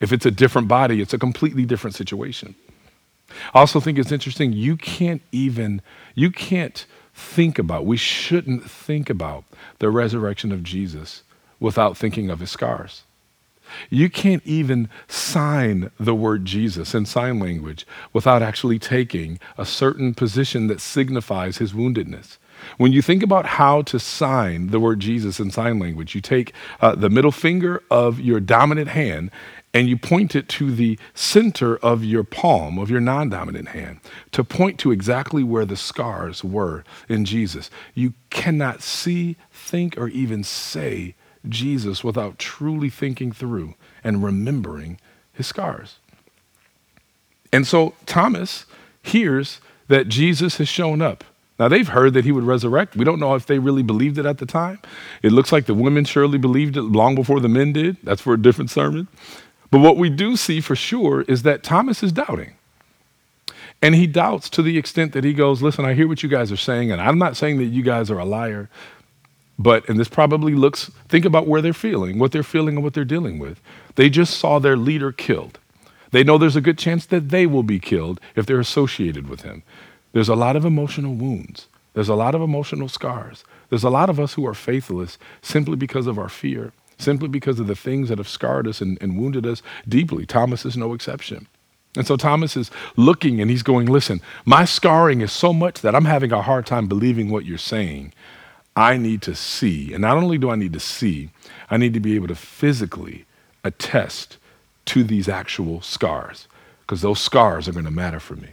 If 0.00 0.12
it's 0.12 0.26
a 0.26 0.30
different 0.30 0.68
body, 0.68 1.00
it's 1.00 1.14
a 1.14 1.18
completely 1.18 1.64
different 1.64 1.94
situation. 1.94 2.54
I 3.54 3.60
also 3.60 3.80
think 3.80 3.98
it's 3.98 4.12
interesting, 4.12 4.52
you 4.52 4.76
can't 4.76 5.22
even, 5.32 5.82
you 6.14 6.30
can't 6.30 6.86
think 7.14 7.58
about, 7.58 7.86
we 7.86 7.96
shouldn't 7.96 8.68
think 8.70 9.08
about 9.08 9.44
the 9.78 9.90
resurrection 9.90 10.52
of 10.52 10.62
Jesus 10.62 11.22
without 11.60 11.96
thinking 11.96 12.30
of 12.30 12.40
his 12.40 12.50
scars. 12.50 13.04
You 13.88 14.10
can't 14.10 14.42
even 14.44 14.88
sign 15.08 15.90
the 15.98 16.14
word 16.14 16.44
Jesus 16.44 16.94
in 16.94 17.06
sign 17.06 17.38
language 17.40 17.86
without 18.12 18.42
actually 18.42 18.78
taking 18.78 19.38
a 19.56 19.64
certain 19.64 20.14
position 20.14 20.66
that 20.66 20.80
signifies 20.80 21.58
his 21.58 21.72
woundedness. 21.72 22.36
When 22.76 22.92
you 22.92 23.02
think 23.02 23.22
about 23.22 23.46
how 23.46 23.82
to 23.82 23.98
sign 23.98 24.68
the 24.68 24.80
word 24.80 25.00
Jesus 25.00 25.40
in 25.40 25.50
sign 25.50 25.78
language, 25.78 26.14
you 26.14 26.20
take 26.20 26.52
uh, 26.80 26.94
the 26.94 27.10
middle 27.10 27.32
finger 27.32 27.82
of 27.90 28.20
your 28.20 28.40
dominant 28.40 28.88
hand 28.88 29.30
and 29.74 29.88
you 29.88 29.96
point 29.96 30.36
it 30.36 30.48
to 30.50 30.72
the 30.72 30.98
center 31.14 31.76
of 31.78 32.04
your 32.04 32.22
palm, 32.22 32.78
of 32.78 32.90
your 32.90 33.00
non 33.00 33.28
dominant 33.28 33.68
hand, 33.68 33.98
to 34.30 34.44
point 34.44 34.78
to 34.78 34.92
exactly 34.92 35.42
where 35.42 35.64
the 35.64 35.76
scars 35.76 36.44
were 36.44 36.84
in 37.08 37.24
Jesus. 37.24 37.70
You 37.92 38.14
cannot 38.30 38.82
see, 38.82 39.36
think, 39.52 39.98
or 39.98 40.08
even 40.08 40.44
say 40.44 41.16
Jesus 41.48 42.04
without 42.04 42.38
truly 42.38 42.88
thinking 42.88 43.32
through 43.32 43.74
and 44.04 44.22
remembering 44.22 45.00
his 45.32 45.48
scars. 45.48 45.98
And 47.52 47.66
so 47.66 47.94
Thomas 48.06 48.66
hears 49.02 49.60
that 49.88 50.08
Jesus 50.08 50.56
has 50.58 50.68
shown 50.68 51.02
up. 51.02 51.24
Now, 51.58 51.68
they've 51.68 51.86
heard 51.86 52.14
that 52.14 52.24
he 52.24 52.32
would 52.32 52.44
resurrect. 52.44 52.96
We 52.96 53.04
don't 53.04 53.20
know 53.20 53.34
if 53.34 53.46
they 53.46 53.60
really 53.60 53.82
believed 53.82 54.18
it 54.18 54.26
at 54.26 54.38
the 54.38 54.46
time. 54.46 54.80
It 55.22 55.30
looks 55.30 55.52
like 55.52 55.66
the 55.66 55.74
women 55.74 56.04
surely 56.04 56.38
believed 56.38 56.76
it 56.76 56.82
long 56.82 57.14
before 57.14 57.38
the 57.38 57.48
men 57.48 57.72
did. 57.72 57.96
That's 58.02 58.20
for 58.20 58.34
a 58.34 58.42
different 58.42 58.70
sermon. 58.70 59.06
But 59.70 59.78
what 59.78 59.96
we 59.96 60.10
do 60.10 60.36
see 60.36 60.60
for 60.60 60.74
sure 60.74 61.22
is 61.22 61.42
that 61.42 61.62
Thomas 61.62 62.02
is 62.02 62.12
doubting. 62.12 62.54
And 63.80 63.94
he 63.94 64.06
doubts 64.06 64.48
to 64.50 64.62
the 64.62 64.78
extent 64.78 65.12
that 65.12 65.24
he 65.24 65.32
goes, 65.32 65.62
Listen, 65.62 65.84
I 65.84 65.94
hear 65.94 66.08
what 66.08 66.22
you 66.22 66.28
guys 66.28 66.50
are 66.50 66.56
saying, 66.56 66.90
and 66.90 67.00
I'm 67.00 67.18
not 67.18 67.36
saying 67.36 67.58
that 67.58 67.66
you 67.66 67.82
guys 67.82 68.10
are 68.10 68.18
a 68.18 68.24
liar, 68.24 68.68
but, 69.58 69.88
and 69.88 69.98
this 69.98 70.08
probably 70.08 70.54
looks, 70.54 70.90
think 71.08 71.24
about 71.24 71.46
where 71.46 71.60
they're 71.60 71.72
feeling, 71.72 72.18
what 72.18 72.32
they're 72.32 72.42
feeling, 72.42 72.76
and 72.76 72.84
what 72.84 72.94
they're 72.94 73.04
dealing 73.04 73.38
with. 73.38 73.60
They 73.94 74.10
just 74.10 74.38
saw 74.38 74.58
their 74.58 74.76
leader 74.76 75.12
killed. 75.12 75.58
They 76.10 76.24
know 76.24 76.38
there's 76.38 76.56
a 76.56 76.60
good 76.60 76.78
chance 76.78 77.06
that 77.06 77.28
they 77.28 77.46
will 77.46 77.62
be 77.62 77.78
killed 77.78 78.20
if 78.36 78.46
they're 78.46 78.60
associated 78.60 79.28
with 79.28 79.42
him. 79.42 79.62
There's 80.14 80.28
a 80.28 80.36
lot 80.36 80.54
of 80.54 80.64
emotional 80.64 81.12
wounds. 81.14 81.66
There's 81.92 82.08
a 82.08 82.14
lot 82.14 82.36
of 82.36 82.40
emotional 82.40 82.88
scars. 82.88 83.44
There's 83.68 83.82
a 83.82 83.90
lot 83.90 84.08
of 84.08 84.20
us 84.20 84.34
who 84.34 84.46
are 84.46 84.54
faithless 84.54 85.18
simply 85.42 85.74
because 85.74 86.06
of 86.06 86.20
our 86.20 86.28
fear, 86.28 86.72
simply 86.98 87.26
because 87.26 87.58
of 87.58 87.66
the 87.66 87.74
things 87.74 88.08
that 88.08 88.18
have 88.18 88.28
scarred 88.28 88.68
us 88.68 88.80
and, 88.80 88.96
and 89.02 89.18
wounded 89.18 89.44
us 89.44 89.60
deeply. 89.88 90.24
Thomas 90.24 90.64
is 90.64 90.76
no 90.76 90.94
exception. 90.94 91.48
And 91.96 92.06
so 92.06 92.16
Thomas 92.16 92.56
is 92.56 92.70
looking 92.96 93.40
and 93.40 93.50
he's 93.50 93.64
going, 93.64 93.86
Listen, 93.86 94.20
my 94.44 94.64
scarring 94.64 95.20
is 95.20 95.32
so 95.32 95.52
much 95.52 95.80
that 95.80 95.96
I'm 95.96 96.04
having 96.04 96.30
a 96.30 96.42
hard 96.42 96.64
time 96.64 96.86
believing 96.86 97.28
what 97.28 97.44
you're 97.44 97.58
saying. 97.58 98.12
I 98.76 98.96
need 98.96 99.20
to 99.22 99.34
see. 99.34 99.92
And 99.92 100.02
not 100.02 100.16
only 100.16 100.38
do 100.38 100.48
I 100.50 100.56
need 100.56 100.72
to 100.74 100.80
see, 100.80 101.30
I 101.70 101.76
need 101.76 101.92
to 101.94 102.00
be 102.00 102.14
able 102.14 102.28
to 102.28 102.36
physically 102.36 103.24
attest 103.64 104.38
to 104.86 105.02
these 105.02 105.28
actual 105.28 105.80
scars, 105.80 106.46
because 106.82 107.00
those 107.00 107.20
scars 107.20 107.66
are 107.66 107.72
going 107.72 107.84
to 107.84 107.90
matter 107.90 108.20
for 108.20 108.36
me. 108.36 108.50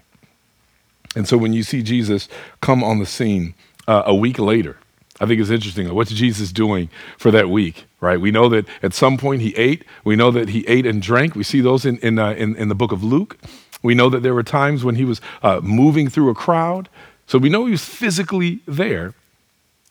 And 1.15 1.27
so 1.27 1.37
when 1.37 1.53
you 1.53 1.63
see 1.63 1.83
Jesus 1.83 2.27
come 2.61 2.83
on 2.83 2.99
the 2.99 3.05
scene 3.05 3.53
uh, 3.87 4.03
a 4.05 4.15
week 4.15 4.39
later, 4.39 4.77
I 5.19 5.25
think 5.27 5.39
it's 5.39 5.49
interesting. 5.49 5.93
What's 5.93 6.11
Jesus 6.11 6.51
doing 6.51 6.89
for 7.17 7.29
that 7.31 7.49
week, 7.49 7.85
right? 7.99 8.19
We 8.19 8.31
know 8.31 8.49
that 8.49 8.65
at 8.81 8.93
some 8.93 9.17
point 9.17 9.41
he 9.41 9.55
ate. 9.55 9.85
We 10.03 10.15
know 10.15 10.31
that 10.31 10.49
he 10.49 10.65
ate 10.67 10.87
and 10.87 11.01
drank. 11.01 11.35
We 11.35 11.43
see 11.43 11.61
those 11.61 11.85
in, 11.85 11.99
in, 11.99 12.17
uh, 12.17 12.31
in, 12.31 12.55
in, 12.55 12.69
the 12.69 12.75
book 12.75 12.91
of 12.91 13.03
Luke. 13.03 13.37
We 13.83 13.93
know 13.93 14.09
that 14.09 14.23
there 14.23 14.33
were 14.33 14.43
times 14.43 14.83
when 14.83 14.95
he 14.95 15.05
was 15.05 15.21
uh, 15.43 15.59
moving 15.61 16.09
through 16.09 16.29
a 16.29 16.35
crowd. 16.35 16.89
So 17.27 17.37
we 17.37 17.49
know 17.49 17.65
he 17.65 17.71
was 17.71 17.85
physically 17.85 18.61
there. 18.65 19.13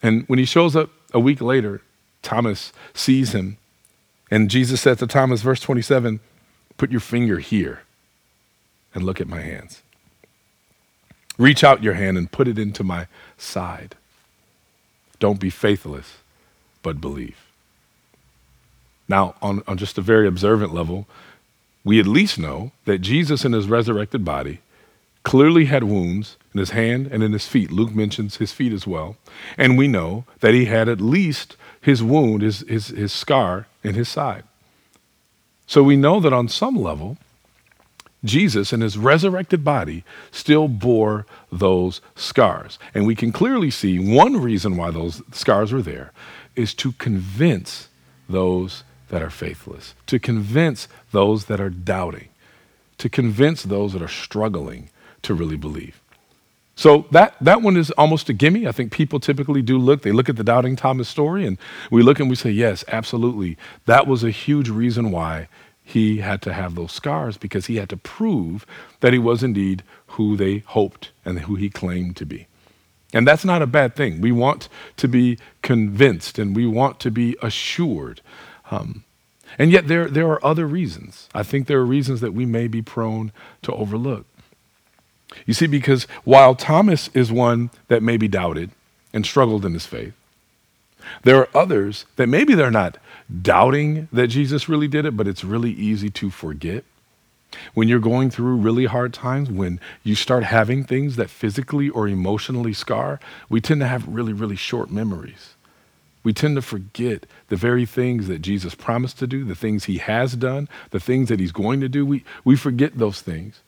And 0.02 0.24
when 0.26 0.40
he 0.40 0.44
shows 0.44 0.74
up 0.74 0.90
a 1.14 1.20
week 1.20 1.40
later, 1.40 1.80
Thomas 2.22 2.72
sees 2.92 3.32
him. 3.32 3.56
And 4.32 4.50
Jesus 4.50 4.80
said 4.80 4.98
to 4.98 5.06
Thomas, 5.06 5.42
verse 5.42 5.60
27, 5.60 6.18
Put 6.76 6.90
your 6.90 7.00
finger 7.00 7.38
here 7.38 7.82
and 8.94 9.04
look 9.04 9.20
at 9.20 9.28
my 9.28 9.42
hands. 9.42 9.82
Reach 11.40 11.64
out 11.64 11.82
your 11.82 11.94
hand 11.94 12.18
and 12.18 12.30
put 12.30 12.48
it 12.48 12.58
into 12.58 12.84
my 12.84 13.06
side. 13.38 13.94
Don't 15.20 15.40
be 15.40 15.48
faithless, 15.48 16.18
but 16.82 17.00
believe. 17.00 17.46
Now, 19.08 19.34
on, 19.40 19.62
on 19.66 19.78
just 19.78 19.96
a 19.96 20.02
very 20.02 20.28
observant 20.28 20.74
level, 20.74 21.06
we 21.82 21.98
at 21.98 22.06
least 22.06 22.38
know 22.38 22.72
that 22.84 22.98
Jesus 22.98 23.42
in 23.42 23.52
his 23.52 23.68
resurrected 23.68 24.22
body 24.22 24.60
clearly 25.22 25.64
had 25.64 25.84
wounds 25.84 26.36
in 26.52 26.60
his 26.60 26.70
hand 26.70 27.06
and 27.06 27.22
in 27.22 27.32
his 27.32 27.48
feet. 27.48 27.70
Luke 27.70 27.94
mentions 27.94 28.36
his 28.36 28.52
feet 28.52 28.74
as 28.74 28.86
well. 28.86 29.16
And 29.56 29.78
we 29.78 29.88
know 29.88 30.26
that 30.40 30.52
he 30.52 30.66
had 30.66 30.90
at 30.90 31.00
least 31.00 31.56
his 31.80 32.02
wound, 32.02 32.42
his, 32.42 32.60
his, 32.68 32.88
his 32.88 33.14
scar 33.14 33.66
in 33.82 33.94
his 33.94 34.10
side. 34.10 34.44
So 35.66 35.82
we 35.82 35.96
know 35.96 36.20
that 36.20 36.34
on 36.34 36.48
some 36.48 36.76
level, 36.76 37.16
Jesus 38.24 38.72
in 38.72 38.80
his 38.80 38.98
resurrected 38.98 39.64
body 39.64 40.04
still 40.30 40.68
bore 40.68 41.26
those 41.50 42.00
scars. 42.14 42.78
And 42.94 43.06
we 43.06 43.14
can 43.14 43.32
clearly 43.32 43.70
see 43.70 43.98
one 43.98 44.36
reason 44.36 44.76
why 44.76 44.90
those 44.90 45.22
scars 45.32 45.72
were 45.72 45.82
there 45.82 46.12
is 46.54 46.74
to 46.74 46.92
convince 46.92 47.88
those 48.28 48.84
that 49.08 49.22
are 49.22 49.30
faithless, 49.30 49.94
to 50.06 50.18
convince 50.18 50.86
those 51.12 51.46
that 51.46 51.60
are 51.60 51.70
doubting, 51.70 52.28
to 52.98 53.08
convince 53.08 53.62
those 53.62 53.92
that 53.92 54.02
are 54.02 54.08
struggling 54.08 54.90
to 55.22 55.34
really 55.34 55.56
believe. 55.56 56.00
So 56.76 57.06
that, 57.10 57.34
that 57.42 57.60
one 57.60 57.76
is 57.76 57.90
almost 57.92 58.30
a 58.30 58.32
gimme. 58.32 58.66
I 58.66 58.72
think 58.72 58.90
people 58.90 59.20
typically 59.20 59.60
do 59.60 59.76
look, 59.76 60.02
they 60.02 60.12
look 60.12 60.30
at 60.30 60.36
the 60.36 60.44
Doubting 60.44 60.76
Thomas 60.76 61.08
story 61.08 61.46
and 61.46 61.58
we 61.90 62.02
look 62.02 62.20
and 62.20 62.30
we 62.30 62.36
say, 62.36 62.50
yes, 62.50 62.84
absolutely. 62.88 63.58
That 63.84 64.06
was 64.06 64.24
a 64.24 64.30
huge 64.30 64.70
reason 64.70 65.10
why 65.10 65.48
he 65.82 66.18
had 66.18 66.40
to 66.42 66.52
have 66.52 66.74
those 66.74 66.92
scars 66.92 67.36
because 67.36 67.66
he 67.66 67.76
had 67.76 67.88
to 67.88 67.96
prove 67.96 68.64
that 69.00 69.12
he 69.12 69.18
was 69.18 69.42
indeed 69.42 69.82
who 70.08 70.36
they 70.36 70.58
hoped 70.58 71.10
and 71.24 71.40
who 71.40 71.56
he 71.56 71.68
claimed 71.68 72.16
to 72.16 72.26
be. 72.26 72.46
And 73.12 73.26
that's 73.26 73.44
not 73.44 73.62
a 73.62 73.66
bad 73.66 73.96
thing. 73.96 74.20
We 74.20 74.30
want 74.30 74.68
to 74.96 75.08
be 75.08 75.38
convinced 75.62 76.38
and 76.38 76.54
we 76.54 76.66
want 76.66 77.00
to 77.00 77.10
be 77.10 77.36
assured. 77.42 78.20
Um, 78.70 79.04
and 79.58 79.72
yet, 79.72 79.88
there, 79.88 80.08
there 80.08 80.28
are 80.28 80.44
other 80.44 80.66
reasons. 80.66 81.28
I 81.34 81.42
think 81.42 81.66
there 81.66 81.78
are 81.78 81.84
reasons 81.84 82.20
that 82.20 82.34
we 82.34 82.46
may 82.46 82.68
be 82.68 82.82
prone 82.82 83.32
to 83.62 83.72
overlook. 83.72 84.26
You 85.44 85.54
see, 85.54 85.66
because 85.66 86.04
while 86.24 86.54
Thomas 86.54 87.08
is 87.14 87.32
one 87.32 87.70
that 87.88 88.02
maybe 88.02 88.28
doubted 88.28 88.70
and 89.12 89.26
struggled 89.26 89.64
in 89.64 89.72
his 89.72 89.86
faith, 89.86 90.14
there 91.24 91.36
are 91.36 91.48
others 91.54 92.06
that 92.16 92.28
maybe 92.28 92.54
they're 92.54 92.70
not 92.70 92.98
doubting 93.42 94.08
that 94.12 94.28
Jesus 94.28 94.68
really 94.68 94.88
did 94.88 95.04
it, 95.04 95.16
but 95.16 95.28
it's 95.28 95.44
really 95.44 95.70
easy 95.72 96.10
to 96.10 96.30
forget. 96.30 96.84
When 97.74 97.88
you're 97.88 97.98
going 97.98 98.30
through 98.30 98.56
really 98.56 98.86
hard 98.86 99.12
times, 99.12 99.50
when 99.50 99.80
you 100.04 100.14
start 100.14 100.44
having 100.44 100.84
things 100.84 101.16
that 101.16 101.30
physically 101.30 101.88
or 101.88 102.06
emotionally 102.06 102.72
scar, 102.72 103.18
we 103.48 103.60
tend 103.60 103.80
to 103.80 103.86
have 103.86 104.06
really, 104.06 104.32
really 104.32 104.56
short 104.56 104.90
memories. 104.90 105.54
We 106.22 106.32
tend 106.32 106.56
to 106.56 106.62
forget 106.62 107.26
the 107.48 107.56
very 107.56 107.86
things 107.86 108.28
that 108.28 108.40
Jesus 108.40 108.74
promised 108.74 109.18
to 109.20 109.26
do, 109.26 109.44
the 109.44 109.54
things 109.54 109.84
he 109.84 109.98
has 109.98 110.36
done, 110.36 110.68
the 110.90 111.00
things 111.00 111.28
that 111.28 111.40
he's 111.40 111.52
going 111.52 111.80
to 111.80 111.88
do. 111.88 112.04
We, 112.04 112.24
we 112.44 112.56
forget 112.56 112.98
those 112.98 113.20
things. 113.20 113.60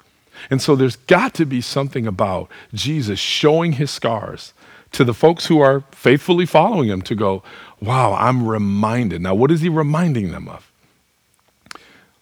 And 0.51 0.61
so 0.61 0.77
there's 0.77 0.97
got 0.97 1.35
to 1.35 1.45
be 1.45 1.61
something 1.61 2.07
about 2.07 2.51
Jesus 2.73 3.19
showing 3.19 3.73
his 3.73 3.91
scars 3.91 4.53
to 4.93 5.05
the 5.05 5.15
folks 5.15 5.47
who 5.47 5.61
are 5.61 5.83
faithfully 5.93 6.47
following 6.47 6.89
him 6.89 7.03
to 7.03 7.15
go, 7.15 7.43
wow, 7.81 8.15
I'm 8.15 8.47
reminded. 8.47 9.23
Now, 9.23 9.35
what 9.35 9.51
is 9.51 9.61
he 9.61 9.69
reminding 9.69 10.31
them 10.31 10.49
of? 10.49 10.71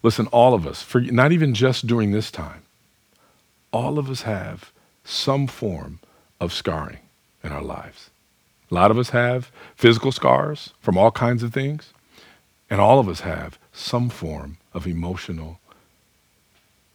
Listen, 0.03 0.27
all 0.29 0.55
of 0.55 0.67
us, 0.67 0.83
for, 0.83 1.01
not 1.01 1.33
even 1.33 1.53
just 1.53 1.87
during 1.87 2.13
this 2.13 2.31
time, 2.31 2.63
all 3.73 3.99
of 3.99 4.09
us 4.09 4.23
have 4.23 4.73
some 5.05 5.47
form 5.47 5.99
of 6.41 6.53
scarring 6.53 7.01
in 7.45 7.53
our 7.53 7.63
lives. 7.63 8.11
A 8.71 8.75
lot 8.75 8.91
of 8.91 8.99
us 8.99 9.11
have 9.11 9.51
physical 9.77 10.13
scars 10.13 10.73
from 10.81 10.97
all 10.97 11.11
kinds 11.11 11.43
of 11.43 11.53
things, 11.53 11.93
and 12.71 12.81
all 12.81 12.99
of 12.99 13.09
us 13.09 13.21
have 13.21 13.59
some 13.73 14.09
form 14.09 14.59
of 14.73 14.87
emotional 14.87 15.59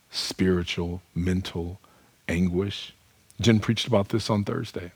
spiritual, 0.10 1.02
mental 1.14 1.80
anguish. 2.28 2.94
Jen 3.42 3.60
preached 3.60 3.88
about 3.88 4.10
this 4.10 4.30
on 4.30 4.46
Thursday. 4.46 4.92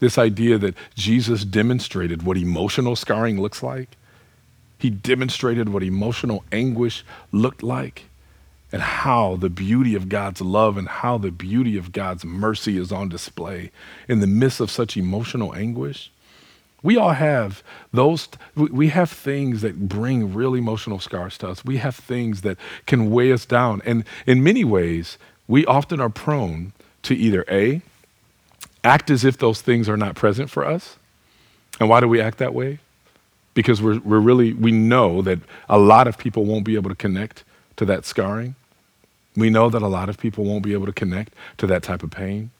This 0.00 0.18
idea 0.18 0.58
that 0.58 0.74
Jesus 0.94 1.44
demonstrated 1.44 2.22
what 2.22 2.36
emotional 2.36 2.96
scarring 2.96 3.40
looks 3.40 3.62
like. 3.62 3.96
He 4.78 4.90
demonstrated 4.90 5.70
what 5.70 5.82
emotional 5.82 6.44
anguish 6.52 7.04
looked 7.32 7.62
like 7.62 8.04
and 8.70 8.82
how 8.82 9.36
the 9.36 9.50
beauty 9.50 9.94
of 9.94 10.08
God's 10.08 10.40
love 10.40 10.76
and 10.76 10.88
how 10.88 11.18
the 11.18 11.30
beauty 11.30 11.76
of 11.76 11.92
God's 11.92 12.24
mercy 12.24 12.76
is 12.76 12.92
on 12.92 13.08
display 13.08 13.70
in 14.06 14.20
the 14.20 14.26
midst 14.26 14.60
of 14.60 14.70
such 14.70 14.96
emotional 14.96 15.54
anguish. 15.54 16.10
We 16.82 16.96
all 16.96 17.10
have 17.10 17.64
those, 17.92 18.28
we 18.54 18.88
have 18.88 19.10
things 19.10 19.62
that 19.62 19.88
bring 19.88 20.32
real 20.32 20.54
emotional 20.54 21.00
scars 21.00 21.36
to 21.38 21.48
us. 21.48 21.64
We 21.64 21.78
have 21.78 21.96
things 21.96 22.42
that 22.42 22.56
can 22.86 23.10
weigh 23.10 23.32
us 23.32 23.46
down. 23.46 23.82
And 23.84 24.04
in 24.26 24.44
many 24.44 24.64
ways, 24.64 25.18
we 25.48 25.66
often 25.66 25.98
are 26.00 26.10
prone 26.10 26.72
to 27.02 27.16
either 27.16 27.44
A, 27.50 27.82
act 28.84 29.10
as 29.10 29.24
if 29.24 29.38
those 29.38 29.60
things 29.60 29.88
are 29.88 29.96
not 29.96 30.14
present 30.14 30.50
for 30.50 30.64
us. 30.64 30.96
And 31.80 31.88
why 31.88 32.00
do 32.00 32.08
we 32.08 32.20
act 32.20 32.38
that 32.38 32.54
way? 32.54 32.78
Because 33.54 33.82
we're, 33.82 33.98
we're 34.00 34.20
really, 34.20 34.52
we 34.52 34.72
know 34.72 35.22
that 35.22 35.38
a 35.68 35.78
lot 35.78 36.06
of 36.06 36.18
people 36.18 36.44
won't 36.44 36.64
be 36.64 36.76
able 36.76 36.90
to 36.90 36.96
connect 36.96 37.44
to 37.76 37.84
that 37.86 38.04
scarring. 38.04 38.54
We 39.36 39.50
know 39.50 39.70
that 39.70 39.82
a 39.82 39.88
lot 39.88 40.08
of 40.08 40.18
people 40.18 40.44
won't 40.44 40.64
be 40.64 40.72
able 40.72 40.86
to 40.86 40.92
connect 40.92 41.32
to 41.58 41.66
that 41.66 41.82
type 41.82 42.02
of 42.02 42.10
pain. 42.10 42.50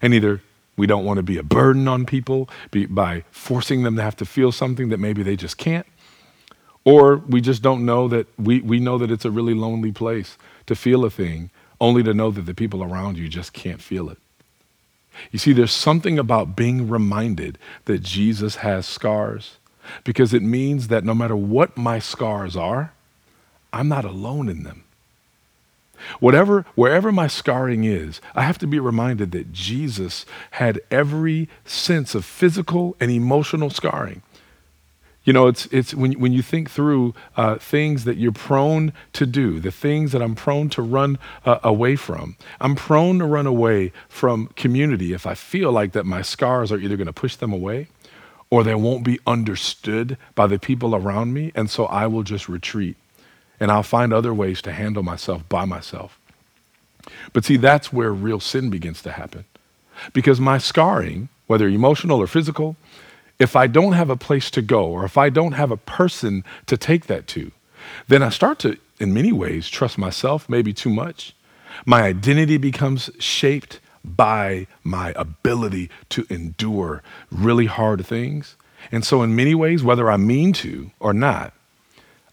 And 0.00 0.14
either 0.14 0.40
we 0.76 0.86
don't 0.86 1.04
want 1.04 1.16
to 1.18 1.22
be 1.22 1.36
a 1.36 1.42
burden 1.42 1.88
on 1.88 2.06
people 2.06 2.48
be, 2.70 2.86
by 2.86 3.24
forcing 3.30 3.82
them 3.82 3.96
to 3.96 4.02
have 4.02 4.16
to 4.16 4.24
feel 4.24 4.52
something 4.52 4.88
that 4.90 4.98
maybe 4.98 5.22
they 5.22 5.36
just 5.36 5.58
can't. 5.58 5.86
Or 6.84 7.16
we 7.16 7.40
just 7.40 7.60
don't 7.62 7.84
know 7.84 8.08
that 8.08 8.26
we, 8.38 8.60
we 8.60 8.78
know 8.78 8.96
that 8.98 9.10
it's 9.10 9.24
a 9.24 9.30
really 9.30 9.54
lonely 9.54 9.92
place 9.92 10.38
to 10.66 10.76
feel 10.76 11.04
a 11.04 11.10
thing, 11.10 11.50
only 11.80 12.02
to 12.04 12.14
know 12.14 12.30
that 12.30 12.42
the 12.42 12.54
people 12.54 12.82
around 12.82 13.18
you 13.18 13.28
just 13.28 13.52
can't 13.52 13.82
feel 13.82 14.08
it. 14.08 14.18
You 15.30 15.38
see, 15.38 15.52
there's 15.52 15.72
something 15.72 16.18
about 16.18 16.56
being 16.56 16.88
reminded 16.88 17.58
that 17.84 18.02
Jesus 18.02 18.56
has 18.56 18.86
scars 18.86 19.58
because 20.04 20.34
it 20.34 20.42
means 20.42 20.88
that 20.88 21.04
no 21.04 21.14
matter 21.14 21.36
what 21.36 21.76
my 21.76 21.98
scars 21.98 22.56
are, 22.56 22.92
I'm 23.72 23.88
not 23.88 24.04
alone 24.04 24.48
in 24.48 24.62
them. 24.62 24.84
Whatever, 26.20 26.64
wherever 26.74 27.10
my 27.10 27.26
scarring 27.26 27.84
is, 27.84 28.20
I 28.34 28.42
have 28.42 28.58
to 28.58 28.66
be 28.66 28.78
reminded 28.78 29.32
that 29.32 29.52
Jesus 29.52 30.24
had 30.52 30.80
every 30.90 31.48
sense 31.64 32.14
of 32.14 32.24
physical 32.24 32.96
and 33.00 33.10
emotional 33.10 33.70
scarring. 33.70 34.22
You 35.28 35.34
know, 35.34 35.46
it's, 35.46 35.66
it's 35.66 35.92
when, 35.92 36.12
when 36.12 36.32
you 36.32 36.40
think 36.40 36.70
through 36.70 37.14
uh, 37.36 37.56
things 37.56 38.04
that 38.04 38.16
you're 38.16 38.32
prone 38.32 38.94
to 39.12 39.26
do, 39.26 39.60
the 39.60 39.70
things 39.70 40.12
that 40.12 40.22
I'm 40.22 40.34
prone 40.34 40.70
to 40.70 40.80
run 40.80 41.18
uh, 41.44 41.58
away 41.62 41.96
from. 41.96 42.36
I'm 42.62 42.74
prone 42.74 43.18
to 43.18 43.26
run 43.26 43.46
away 43.46 43.92
from 44.08 44.46
community 44.56 45.12
if 45.12 45.26
I 45.26 45.34
feel 45.34 45.70
like 45.70 45.92
that 45.92 46.06
my 46.06 46.22
scars 46.22 46.72
are 46.72 46.78
either 46.78 46.96
going 46.96 47.08
to 47.08 47.12
push 47.12 47.36
them 47.36 47.52
away 47.52 47.88
or 48.48 48.64
they 48.64 48.74
won't 48.74 49.04
be 49.04 49.20
understood 49.26 50.16
by 50.34 50.46
the 50.46 50.58
people 50.58 50.94
around 50.94 51.34
me, 51.34 51.52
and 51.54 51.68
so 51.68 51.84
I 51.84 52.06
will 52.06 52.22
just 52.22 52.48
retreat 52.48 52.96
and 53.60 53.70
I'll 53.70 53.82
find 53.82 54.14
other 54.14 54.32
ways 54.32 54.62
to 54.62 54.72
handle 54.72 55.02
myself 55.02 55.46
by 55.46 55.66
myself. 55.66 56.18
But 57.34 57.44
see, 57.44 57.58
that's 57.58 57.92
where 57.92 58.14
real 58.14 58.40
sin 58.40 58.70
begins 58.70 59.02
to 59.02 59.12
happen. 59.12 59.44
Because 60.14 60.40
my 60.40 60.56
scarring, 60.56 61.28
whether 61.48 61.68
emotional 61.68 62.18
or 62.18 62.26
physical, 62.26 62.76
if 63.38 63.54
I 63.54 63.66
don't 63.66 63.92
have 63.92 64.10
a 64.10 64.16
place 64.16 64.50
to 64.52 64.62
go 64.62 64.86
or 64.86 65.04
if 65.04 65.16
I 65.16 65.30
don't 65.30 65.52
have 65.52 65.70
a 65.70 65.76
person 65.76 66.44
to 66.66 66.76
take 66.76 67.06
that 67.06 67.26
to, 67.28 67.52
then 68.08 68.22
I 68.22 68.30
start 68.30 68.58
to, 68.60 68.76
in 68.98 69.14
many 69.14 69.32
ways, 69.32 69.68
trust 69.68 69.98
myself 69.98 70.48
maybe 70.48 70.72
too 70.72 70.90
much. 70.90 71.34
My 71.86 72.02
identity 72.02 72.56
becomes 72.56 73.10
shaped 73.18 73.80
by 74.04 74.66
my 74.82 75.12
ability 75.16 75.90
to 76.10 76.26
endure 76.28 77.02
really 77.30 77.66
hard 77.66 78.04
things. 78.04 78.56
And 78.90 79.04
so, 79.04 79.22
in 79.22 79.36
many 79.36 79.54
ways, 79.54 79.82
whether 79.82 80.10
I 80.10 80.16
mean 80.16 80.52
to 80.54 80.90
or 80.98 81.12
not, 81.12 81.52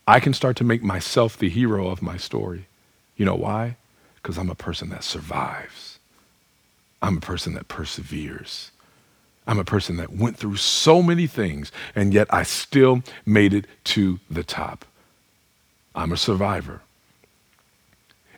I 0.07 0.19
can 0.19 0.33
start 0.33 0.55
to 0.57 0.63
make 0.63 0.83
myself 0.83 1.37
the 1.37 1.49
hero 1.49 1.87
of 1.87 2.01
my 2.01 2.17
story. 2.17 2.67
You 3.17 3.25
know 3.25 3.35
why? 3.35 3.77
Because 4.15 4.37
I'm 4.37 4.49
a 4.49 4.55
person 4.55 4.89
that 4.89 5.03
survives. 5.03 5.99
I'm 7.01 7.17
a 7.17 7.21
person 7.21 7.53
that 7.55 7.67
perseveres. 7.67 8.71
I'm 9.47 9.59
a 9.59 9.63
person 9.63 9.97
that 9.97 10.11
went 10.11 10.37
through 10.37 10.57
so 10.57 11.03
many 11.03 11.27
things, 11.27 11.71
and 11.95 12.13
yet 12.13 12.27
I 12.31 12.43
still 12.43 13.03
made 13.25 13.53
it 13.53 13.65
to 13.85 14.19
the 14.29 14.43
top. 14.43 14.85
I'm 15.93 16.11
a 16.11 16.17
survivor. 16.17 16.81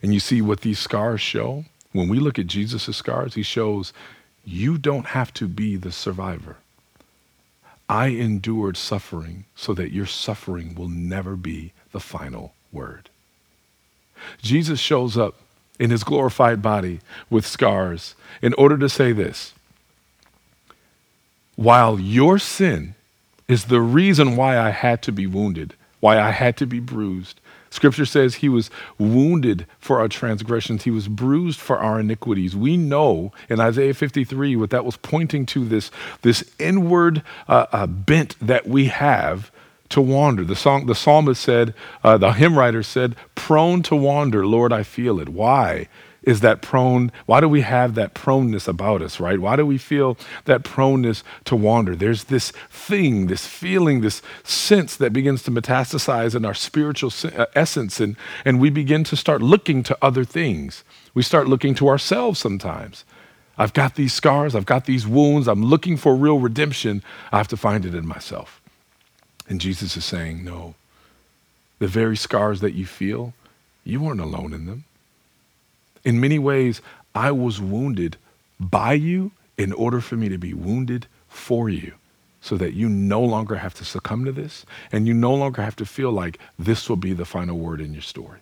And 0.02 0.14
you 0.14 0.20
see 0.20 0.42
what 0.42 0.62
these 0.62 0.80
scars 0.80 1.22
show? 1.22 1.66
When 1.92 2.10
we 2.10 2.20
look 2.20 2.38
at 2.38 2.48
Jesus' 2.48 2.96
scars, 2.96 3.34
he 3.34 3.44
shows 3.44 3.94
you 4.46 4.78
don't 4.78 5.08
have 5.08 5.34
to 5.36 5.48
be 5.48 5.76
the 5.76 5.92
survivor. 5.92 6.58
I 7.90 8.08
endured 8.08 8.78
suffering 8.78 9.46
so 9.56 9.74
that 9.74 9.92
your 9.92 10.06
suffering 10.06 10.76
will 10.76 10.90
never 10.90 11.36
be 11.36 11.74
the 11.92 12.00
final 12.00 12.54
word. 12.72 13.10
Jesus 14.42 14.80
shows 14.80 15.18
up 15.18 15.36
in 15.80 15.90
his 15.90 16.04
glorified 16.04 16.62
body 16.62 17.00
with 17.30 17.46
scars 17.46 18.16
in 18.42 18.54
order 18.56 18.78
to 18.78 18.90
say 18.90 19.12
this 19.14 19.54
while 21.58 22.00
your 22.00 22.40
sin 22.40 22.96
is 23.50 23.66
the 23.66 23.82
reason 23.82 24.38
why 24.38 24.58
I 24.58 24.70
had 24.70 25.02
to 25.04 25.12
be 25.12 25.28
wounded, 25.28 25.74
why 26.00 26.18
I 26.20 26.32
had 26.32 26.56
to 26.58 26.66
be 26.66 26.80
bruised, 26.80 27.42
Scripture 27.70 28.06
says 28.06 28.36
he 28.36 28.50
was 28.50 28.70
wounded 28.98 29.66
for 29.80 30.00
our 30.00 30.08
transgressions, 30.08 30.84
he 30.84 30.92
was 30.92 31.08
bruised 31.08 31.60
for 31.60 31.78
our 31.78 32.00
iniquities. 32.00 32.56
We 32.56 32.78
know 32.78 33.34
in 33.50 33.60
Isaiah 33.60 33.94
53 33.94 34.56
what 34.56 34.70
that 34.70 34.86
was 34.86 34.98
pointing 34.98 35.46
to 35.48 35.66
this, 35.66 35.92
this 36.22 36.50
inward 36.60 37.24
uh, 37.48 37.66
uh, 37.72 37.88
bent 37.88 38.36
that 38.40 38.68
we 38.68 38.86
have 38.86 39.52
to 39.90 40.02
wander. 40.02 40.44
The, 40.44 40.56
song, 40.56 40.86
the 40.86 40.96
psalmist 40.96 41.42
said, 41.42 41.74
uh, 42.04 42.18
the 42.18 42.34
hymn 42.34 42.58
writer 42.58 42.84
said, 42.84 43.16
prone 43.36 43.84
to 43.84 43.96
wander, 43.96 44.46
Lord, 44.46 44.74
I 44.74 44.84
feel 44.84 45.20
it. 45.20 45.30
Why? 45.30 45.88
Is 46.28 46.42
that 46.42 46.62
prone 46.62 47.10
why 47.26 47.40
do 47.40 47.48
we 47.48 47.62
have 47.62 47.96
that 47.96 48.14
proneness 48.14 48.68
about 48.68 49.02
us 49.02 49.18
right? 49.20 49.40
Why 49.40 49.56
do 49.56 49.66
we 49.66 49.78
feel 49.78 50.18
that 50.44 50.64
proneness 50.64 51.24
to 51.46 51.56
wander? 51.56 51.96
There's 51.96 52.26
this 52.26 52.52
thing 52.70 53.28
this 53.28 53.48
feeling 53.48 54.02
this 54.02 54.22
sense 54.44 54.98
that 54.98 55.14
begins 55.14 55.42
to 55.44 55.52
metastasize 55.52 56.36
in 56.36 56.44
our 56.44 56.54
spiritual 56.54 57.14
uh, 57.24 57.46
essence 57.56 58.02
and 58.02 58.18
and 58.44 58.60
we 58.60 58.70
begin 58.70 59.06
to 59.06 59.16
start 59.16 59.42
looking 59.42 59.84
to 59.84 59.98
other 60.02 60.26
things. 60.26 60.84
We 61.14 61.24
start 61.24 61.48
looking 61.48 61.74
to 61.76 61.88
ourselves 61.88 62.40
sometimes. 62.40 63.06
I've 63.58 63.74
got 63.74 63.96
these 63.96 64.14
scars 64.14 64.54
i've 64.54 64.66
got 64.66 64.86
these 64.86 65.08
wounds 65.08 65.48
i'm 65.48 65.64
looking 65.64 65.96
for 65.96 66.14
real 66.14 66.40
redemption. 66.40 67.04
I 67.32 67.38
have 67.38 67.48
to 67.48 67.58
find 67.58 67.86
it 67.86 67.96
in 67.96 68.06
myself. 68.06 68.62
And 69.48 69.62
jesus 69.62 69.96
is 69.96 70.04
saying 70.04 70.44
no. 70.44 70.76
The 71.80 71.88
very 71.88 72.18
scars 72.18 72.60
that 72.60 72.74
you 72.74 72.86
feel 72.86 73.34
you 73.86 74.02
weren't 74.02 74.20
alone 74.20 74.54
in 74.54 74.66
them 74.66 74.84
in 76.08 76.22
many 76.22 76.40
ways, 76.40 76.82
I 77.14 77.32
was 77.32 77.60
wounded 77.60 78.16
by 78.62 78.94
you 78.94 79.32
in 79.58 79.74
order 79.74 80.00
for 80.00 80.16
me 80.16 80.30
to 80.30 80.38
be 80.38 80.54
wounded 80.54 81.06
for 81.28 81.68
you 81.68 81.96
so 82.40 82.56
that 82.56 82.74
you 82.76 82.88
no 82.88 83.22
longer 83.22 83.56
have 83.56 83.74
to 83.74 83.84
succumb 83.84 84.24
to 84.24 84.32
this 84.32 84.66
and 84.94 85.06
you 85.06 85.14
no 85.14 85.36
longer 85.36 85.62
have 85.62 85.76
to 85.76 85.86
feel 85.86 86.14
like 86.14 86.40
this 86.58 86.88
will 86.88 86.96
be 86.96 87.12
the 87.12 87.26
final 87.26 87.58
word 87.58 87.82
in 87.82 87.92
your 87.92 88.02
story. 88.02 88.40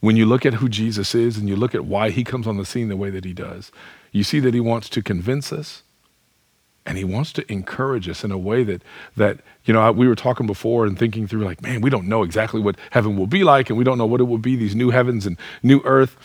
When 0.00 0.16
you 0.16 0.26
look 0.26 0.44
at 0.44 0.54
who 0.54 0.68
Jesus 0.68 1.14
is 1.14 1.38
and 1.38 1.48
you 1.48 1.54
look 1.54 1.76
at 1.76 1.84
why 1.84 2.10
he 2.10 2.24
comes 2.24 2.48
on 2.48 2.56
the 2.56 2.66
scene 2.66 2.88
the 2.88 2.96
way 2.96 3.10
that 3.10 3.24
he 3.24 3.32
does, 3.32 3.70
you 4.10 4.24
see 4.24 4.40
that 4.40 4.52
he 4.52 4.58
wants 4.58 4.88
to 4.88 5.02
convince 5.02 5.52
us 5.52 5.84
and 6.90 6.98
he 6.98 7.04
wants 7.04 7.32
to 7.32 7.52
encourage 7.52 8.08
us 8.08 8.24
in 8.24 8.32
a 8.32 8.36
way 8.36 8.64
that 8.64 8.82
that 9.16 9.38
you 9.64 9.72
know 9.72 9.92
we 9.92 10.08
were 10.08 10.16
talking 10.16 10.44
before 10.44 10.86
and 10.86 10.98
thinking 10.98 11.24
through 11.28 11.44
like 11.44 11.62
man 11.62 11.80
we 11.80 11.88
don't 11.88 12.08
know 12.08 12.24
exactly 12.24 12.60
what 12.60 12.74
heaven 12.90 13.16
will 13.16 13.28
be 13.28 13.44
like 13.44 13.70
and 13.70 13.78
we 13.78 13.84
don't 13.84 13.96
know 13.96 14.06
what 14.06 14.20
it 14.20 14.24
will 14.24 14.38
be 14.38 14.56
these 14.56 14.74
new 14.74 14.90
heavens 14.90 15.24
and 15.24 15.36
new 15.62 15.80
earth. 15.84 16.16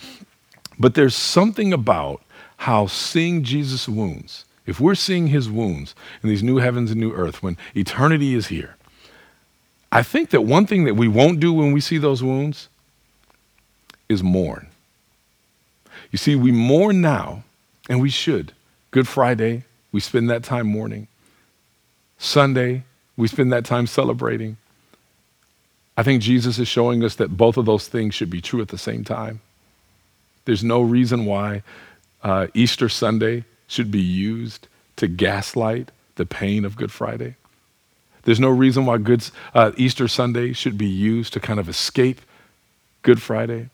But 0.76 0.94
there's 0.94 1.14
something 1.14 1.72
about 1.72 2.20
how 2.56 2.88
seeing 2.88 3.44
jesus 3.44 3.88
wounds 3.88 4.44
if 4.66 4.80
we're 4.80 4.96
seeing 4.96 5.28
his 5.28 5.48
wounds 5.48 5.94
in 6.20 6.28
these 6.28 6.42
new 6.42 6.56
heavens 6.56 6.90
and 6.90 6.98
new 6.98 7.12
earth 7.12 7.44
when 7.44 7.56
eternity 7.76 8.34
is 8.34 8.48
here 8.48 8.74
i 9.92 10.02
think 10.02 10.30
that 10.30 10.40
one 10.40 10.66
thing 10.66 10.82
that 10.82 10.94
we 10.94 11.06
won't 11.06 11.38
do 11.38 11.52
when 11.52 11.70
we 11.70 11.80
see 11.80 11.98
those 11.98 12.24
wounds 12.24 12.68
is 14.08 14.20
mourn. 14.22 14.66
You 16.10 16.18
see 16.18 16.34
we 16.34 16.50
mourn 16.50 17.00
now 17.00 17.44
and 17.88 18.00
we 18.00 18.10
should. 18.10 18.52
Good 18.90 19.06
friday 19.06 19.65
we 19.96 20.00
spend 20.00 20.28
that 20.28 20.44
time 20.44 20.66
mourning. 20.66 21.08
Sunday, 22.18 22.82
we 23.16 23.28
spend 23.28 23.50
that 23.50 23.64
time 23.64 23.86
celebrating. 23.86 24.58
I 25.96 26.02
think 26.02 26.20
Jesus 26.20 26.58
is 26.58 26.68
showing 26.68 27.02
us 27.02 27.14
that 27.14 27.38
both 27.38 27.56
of 27.56 27.64
those 27.64 27.88
things 27.88 28.14
should 28.14 28.28
be 28.28 28.42
true 28.42 28.60
at 28.60 28.68
the 28.68 28.76
same 28.76 29.04
time. 29.04 29.40
There's 30.44 30.62
no 30.62 30.82
reason 30.82 31.24
why 31.24 31.62
uh, 32.22 32.48
Easter 32.52 32.90
Sunday 32.90 33.46
should 33.68 33.90
be 33.90 34.02
used 34.02 34.68
to 34.96 35.08
gaslight 35.08 35.92
the 36.16 36.26
pain 36.26 36.66
of 36.66 36.76
Good 36.76 36.92
Friday. 36.92 37.36
There's 38.24 38.38
no 38.38 38.50
reason 38.50 38.84
why 38.84 38.98
Good, 38.98 39.30
uh, 39.54 39.72
Easter 39.78 40.08
Sunday 40.08 40.52
should 40.52 40.76
be 40.76 40.84
used 40.84 41.32
to 41.32 41.40
kind 41.40 41.58
of 41.58 41.70
escape 41.70 42.20
Good 43.00 43.22
Friday. 43.22 43.70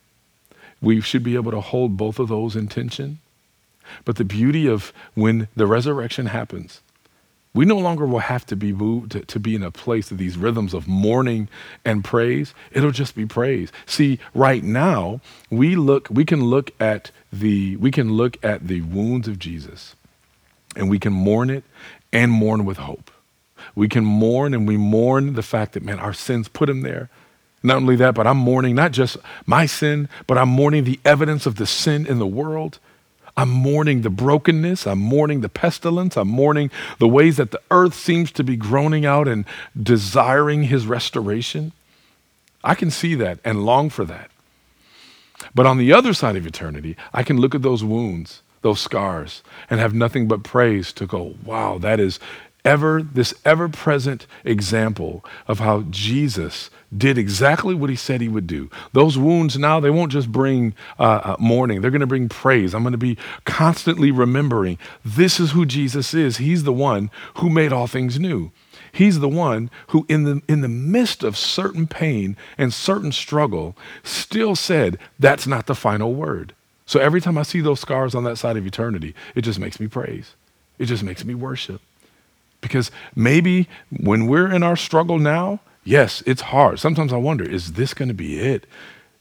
We 0.80 1.00
should 1.00 1.24
be 1.24 1.34
able 1.34 1.50
to 1.50 1.60
hold 1.60 1.96
both 1.96 2.20
of 2.20 2.28
those 2.28 2.54
in 2.54 2.68
tension. 2.68 3.18
But 4.04 4.16
the 4.16 4.24
beauty 4.24 4.66
of 4.66 4.92
when 5.14 5.48
the 5.56 5.66
resurrection 5.66 6.26
happens, 6.26 6.80
we 7.54 7.64
no 7.64 7.76
longer 7.76 8.06
will 8.06 8.20
have 8.20 8.46
to 8.46 8.56
be 8.56 8.72
moved 8.72 9.12
to, 9.12 9.20
to, 9.20 9.38
be 9.38 9.54
in 9.54 9.62
a 9.62 9.70
place 9.70 10.10
of 10.10 10.18
these 10.18 10.38
rhythms 10.38 10.72
of 10.72 10.88
mourning 10.88 11.48
and 11.84 12.02
praise. 12.02 12.54
It'll 12.70 12.92
just 12.92 13.14
be 13.14 13.26
praise. 13.26 13.70
See, 13.84 14.18
right 14.34 14.64
now, 14.64 15.20
we 15.50 15.76
look, 15.76 16.08
we 16.10 16.24
can 16.24 16.44
look 16.44 16.70
at 16.80 17.10
the, 17.30 17.76
we 17.76 17.90
can 17.90 18.12
look 18.12 18.42
at 18.42 18.68
the 18.68 18.80
wounds 18.80 19.28
of 19.28 19.38
Jesus 19.38 19.96
and 20.74 20.88
we 20.88 20.98
can 20.98 21.12
mourn 21.12 21.50
it 21.50 21.64
and 22.12 22.32
mourn 22.32 22.64
with 22.64 22.78
hope. 22.78 23.10
We 23.74 23.88
can 23.88 24.04
mourn 24.04 24.54
and 24.54 24.66
we 24.66 24.78
mourn 24.78 25.34
the 25.34 25.42
fact 25.42 25.72
that, 25.72 25.82
man, 25.82 25.98
our 25.98 26.14
sins 26.14 26.48
put 26.48 26.70
him 26.70 26.80
there. 26.80 27.10
Not 27.62 27.76
only 27.76 27.96
that, 27.96 28.14
but 28.14 28.26
I'm 28.26 28.38
mourning 28.38 28.74
not 28.74 28.92
just 28.92 29.16
my 29.46 29.66
sin, 29.66 30.08
but 30.26 30.36
I'm 30.36 30.48
mourning 30.48 30.84
the 30.84 30.98
evidence 31.04 31.46
of 31.46 31.56
the 31.56 31.66
sin 31.66 32.06
in 32.06 32.18
the 32.18 32.26
world. 32.26 32.78
I'm 33.36 33.48
mourning 33.48 34.02
the 34.02 34.10
brokenness. 34.10 34.86
I'm 34.86 34.98
mourning 34.98 35.40
the 35.40 35.48
pestilence. 35.48 36.16
I'm 36.16 36.28
mourning 36.28 36.70
the 36.98 37.08
ways 37.08 37.38
that 37.38 37.50
the 37.50 37.60
earth 37.70 37.94
seems 37.94 38.30
to 38.32 38.44
be 38.44 38.56
groaning 38.56 39.06
out 39.06 39.26
and 39.26 39.44
desiring 39.80 40.64
his 40.64 40.86
restoration. 40.86 41.72
I 42.62 42.74
can 42.74 42.90
see 42.90 43.14
that 43.16 43.38
and 43.44 43.64
long 43.64 43.90
for 43.90 44.04
that. 44.04 44.30
But 45.54 45.66
on 45.66 45.78
the 45.78 45.92
other 45.92 46.12
side 46.12 46.36
of 46.36 46.46
eternity, 46.46 46.96
I 47.12 47.22
can 47.22 47.38
look 47.38 47.54
at 47.54 47.62
those 47.62 47.82
wounds, 47.82 48.42
those 48.60 48.80
scars, 48.80 49.42
and 49.68 49.80
have 49.80 49.94
nothing 49.94 50.28
but 50.28 50.44
praise 50.44 50.92
to 50.92 51.06
go, 51.06 51.34
wow, 51.44 51.78
that 51.78 51.98
is 51.98 52.20
ever 52.64 53.02
this 53.02 53.34
ever 53.44 53.68
present 53.68 54.26
example 54.44 55.24
of 55.48 55.58
how 55.58 55.82
Jesus 55.90 56.70
did 56.96 57.18
exactly 57.18 57.74
what 57.74 57.90
he 57.90 57.96
said 57.96 58.20
he 58.20 58.28
would 58.28 58.46
do. 58.46 58.70
Those 58.92 59.18
wounds 59.18 59.58
now, 59.58 59.80
they 59.80 59.90
won't 59.90 60.12
just 60.12 60.30
bring 60.30 60.74
uh, 60.98 61.20
uh, 61.24 61.36
mourning, 61.38 61.80
they're 61.80 61.90
going 61.90 62.00
to 62.00 62.06
bring 62.06 62.28
praise. 62.28 62.74
I'm 62.74 62.82
going 62.82 62.92
to 62.92 62.98
be 62.98 63.16
constantly 63.44 64.10
remembering 64.10 64.78
this 65.04 65.40
is 65.40 65.52
who 65.52 65.64
Jesus 65.64 66.14
is. 66.14 66.36
He's 66.36 66.64
the 66.64 66.72
one 66.72 67.10
who 67.36 67.48
made 67.48 67.72
all 67.72 67.86
things 67.86 68.18
new. 68.20 68.52
He's 68.92 69.20
the 69.20 69.28
one 69.28 69.70
who, 69.88 70.04
in 70.08 70.24
the, 70.24 70.42
in 70.48 70.60
the 70.60 70.68
midst 70.68 71.22
of 71.22 71.36
certain 71.36 71.86
pain 71.86 72.36
and 72.58 72.74
certain 72.74 73.10
struggle, 73.10 73.74
still 74.02 74.54
said, 74.54 74.98
That's 75.18 75.46
not 75.46 75.66
the 75.66 75.74
final 75.74 76.14
word. 76.14 76.54
So 76.84 77.00
every 77.00 77.22
time 77.22 77.38
I 77.38 77.42
see 77.42 77.62
those 77.62 77.80
scars 77.80 78.14
on 78.14 78.24
that 78.24 78.36
side 78.36 78.58
of 78.58 78.66
eternity, 78.66 79.14
it 79.34 79.42
just 79.42 79.58
makes 79.58 79.80
me 79.80 79.86
praise. 79.86 80.34
It 80.78 80.86
just 80.86 81.02
makes 81.02 81.24
me 81.24 81.34
worship. 81.34 81.80
Because 82.62 82.90
maybe 83.14 83.68
when 83.90 84.26
we're 84.26 84.50
in 84.50 84.62
our 84.62 84.76
struggle 84.76 85.18
now, 85.18 85.60
yes, 85.84 86.22
it's 86.24 86.40
hard. 86.40 86.78
Sometimes 86.78 87.12
I 87.12 87.18
wonder, 87.18 87.44
is 87.44 87.74
this 87.74 87.92
going 87.92 88.08
to 88.08 88.14
be 88.14 88.38
it? 88.38 88.66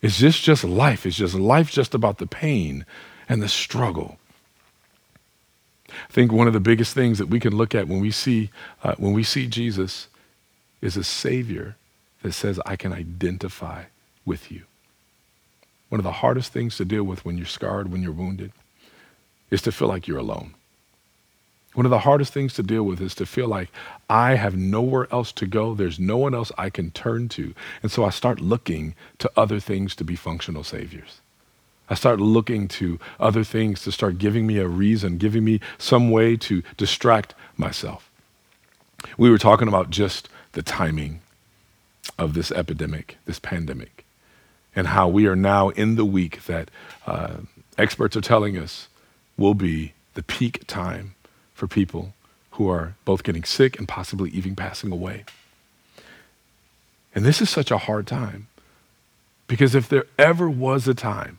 Is 0.02 0.20
this 0.20 0.40
just 0.40 0.64
life? 0.64 1.06
Is 1.06 1.18
just 1.18 1.36
life 1.36 1.70
just 1.70 1.94
about 1.94 2.20
the 2.20 2.28
pain 2.28 2.86
and 3.28 3.42
the 3.42 3.50
struggle? 3.50 4.18
I 5.90 6.12
think 6.14 6.32
one 6.32 6.48
of 6.48 6.54
the 6.54 6.62
biggest 6.62 6.94
things 6.94 7.18
that 7.18 7.28
we 7.28 7.40
can 7.40 7.56
look 7.56 7.76
at 7.76 7.88
when 7.88 8.00
we 8.00 8.12
see 8.12 8.50
uh, 8.84 8.96
when 8.98 9.12
we 9.12 9.24
see 9.24 9.46
Jesus 9.48 10.08
is 10.82 10.96
a 10.96 11.04
Savior 11.04 11.76
that 12.22 12.32
says, 12.32 12.60
"I 12.66 12.78
can 12.78 12.94
identify 12.94 13.86
with 14.26 14.52
you." 14.52 14.64
One 15.90 16.00
of 16.00 16.04
the 16.06 16.14
hardest 16.24 16.54
things 16.54 16.78
to 16.78 16.86
deal 16.86 17.04
with 17.04 17.26
when 17.26 17.38
you're 17.38 17.46
scarred, 17.46 17.92
when 17.92 18.02
you're 18.02 18.14
wounded, 18.14 18.54
is 19.50 19.62
to 19.64 19.72
feel 19.72 19.90
like 19.90 20.08
you're 20.08 20.18
alone. 20.18 20.54
One 21.74 21.86
of 21.86 21.90
the 21.90 22.00
hardest 22.00 22.34
things 22.34 22.54
to 22.56 22.64
deal 22.64 22.84
with 22.84 23.00
is 23.02 23.16
to 23.16 23.26
feel 23.26 23.48
like 23.48 23.70
I 24.10 24.36
have 24.36 24.58
nowhere 24.58 25.08
else 25.12 25.32
to 25.34 25.46
go. 25.46 25.74
There's 25.74 26.00
no 26.00 26.18
one 26.18 26.36
else 26.36 26.52
I 26.58 26.70
can 26.70 26.92
turn 26.92 27.30
to. 27.30 27.54
And 27.82 27.90
so 27.90 28.04
I 28.04 28.10
start 28.10 28.42
looking 28.42 28.94
to 29.20 29.32
other 29.38 29.60
things 29.60 29.96
to 29.96 30.04
be 30.04 30.16
functional 30.18 30.66
saviors. 30.66 31.22
I 31.90 31.96
start 31.96 32.20
looking 32.20 32.68
to 32.70 33.00
other 33.20 33.44
things 33.44 33.82
to 33.84 33.92
start 33.92 34.18
giving 34.18 34.48
me 34.48 34.58
a 34.58 34.68
reason, 34.68 35.18
giving 35.18 35.44
me 35.44 35.60
some 35.78 36.10
way 36.10 36.36
to 36.38 36.62
distract 36.76 37.36
myself. 37.58 38.10
We 39.18 39.30
were 39.30 39.38
talking 39.38 39.68
about 39.68 39.90
just 39.90 40.30
the 40.52 40.62
timing 40.62 41.22
of 42.18 42.34
this 42.34 42.52
epidemic, 42.52 43.18
this 43.26 43.40
pandemic, 43.40 44.06
and 44.76 44.88
how 44.88 45.08
we 45.08 45.26
are 45.28 45.36
now 45.36 45.70
in 45.70 45.96
the 45.96 46.06
week 46.06 46.46
that 46.46 46.70
uh, 47.06 47.38
experts 47.78 48.16
are 48.16 48.22
telling 48.22 48.58
us 48.58 48.88
will 49.38 49.54
be 49.54 49.94
the 50.14 50.24
peak 50.24 50.66
time 50.68 51.16
for 51.62 51.68
people 51.68 52.12
who 52.54 52.68
are 52.68 52.96
both 53.06 53.22
getting 53.22 53.44
sick 53.44 53.78
and 53.78 53.88
possibly 53.88 54.32
even 54.32 54.56
passing 54.56 54.92
away. 54.92 55.24
And 57.14 57.24
this 57.24 57.40
is 57.40 57.52
such 57.52 57.70
a 57.70 57.78
hard 57.78 58.08
time 58.08 58.48
because 59.46 59.76
if 59.76 59.88
there 59.88 60.06
ever 60.18 60.50
was 60.50 60.88
a 60.88 60.96
time 60.96 61.38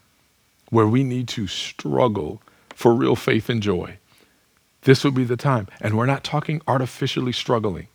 where 0.71 0.87
we 0.87 1.03
need 1.03 1.27
to 1.27 1.49
struggle 1.49 2.41
for 2.73 2.95
real 2.95 3.17
faith 3.17 3.49
and 3.49 3.61
joy, 3.61 3.97
this 4.83 5.03
would 5.03 5.15
be 5.15 5.25
the 5.25 5.37
time. 5.37 5.67
And 5.81 5.99
we're 5.99 6.07
not 6.07 6.23
talking 6.23 6.63
artificially 6.69 7.33
struggling. 7.33 7.89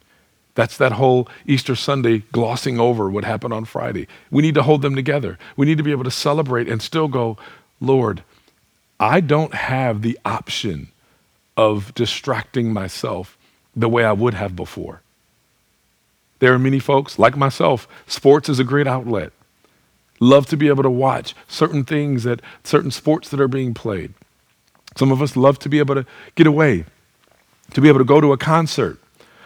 That's 0.54 0.76
that 0.76 0.92
whole 0.92 1.30
Easter 1.46 1.78
Sunday 1.78 2.24
glossing 2.34 2.78
over 2.78 3.10
what 3.10 3.24
happened 3.24 3.54
on 3.54 3.64
Friday. 3.64 4.06
We 4.30 4.42
need 4.42 4.56
to 4.56 4.64
hold 4.64 4.82
them 4.82 4.98
together. 4.98 5.40
We 5.56 5.66
need 5.66 5.78
to 5.78 5.84
be 5.84 5.92
able 5.92 6.04
to 6.04 6.12
celebrate 6.12 6.68
and 6.68 6.82
still 6.82 7.08
go, 7.08 7.38
Lord, 7.80 8.22
I 9.00 9.22
don't 9.22 9.54
have 9.54 10.02
the 10.02 10.20
option 10.26 10.90
of 11.58 11.94
distracting 11.96 12.72
myself 12.72 13.38
the 13.76 13.90
way 13.90 14.06
I 14.06 14.14
would 14.14 14.36
have 14.36 14.56
before. 14.56 15.02
There 16.40 16.54
are 16.54 16.60
many 16.60 16.80
folks, 16.80 17.18
like 17.18 17.36
myself, 17.36 17.88
sports 18.06 18.48
is 18.48 18.60
a 18.60 18.64
great 18.64 18.88
outlet. 18.88 19.34
Love 20.20 20.46
to 20.48 20.58
be 20.58 20.68
able 20.68 20.84
to 20.84 20.90
watch 20.90 21.36
certain 21.48 21.84
things 21.84 22.24
that 22.24 22.42
certain 22.64 22.92
sports 22.92 23.30
that 23.30 23.42
are 23.42 23.48
being 23.48 23.74
played. 23.74 24.14
Some 24.96 25.12
of 25.12 25.22
us 25.22 25.36
love 25.36 25.60
to 25.60 25.70
be 25.70 25.80
able 25.80 25.96
to 25.96 26.06
get 26.36 26.48
away, 26.48 26.86
to 27.74 27.82
be 27.82 27.88
able 27.88 28.00
to 28.00 28.06
go 28.06 28.22
to 28.22 28.34
a 28.34 28.38
concert, 28.38 29.00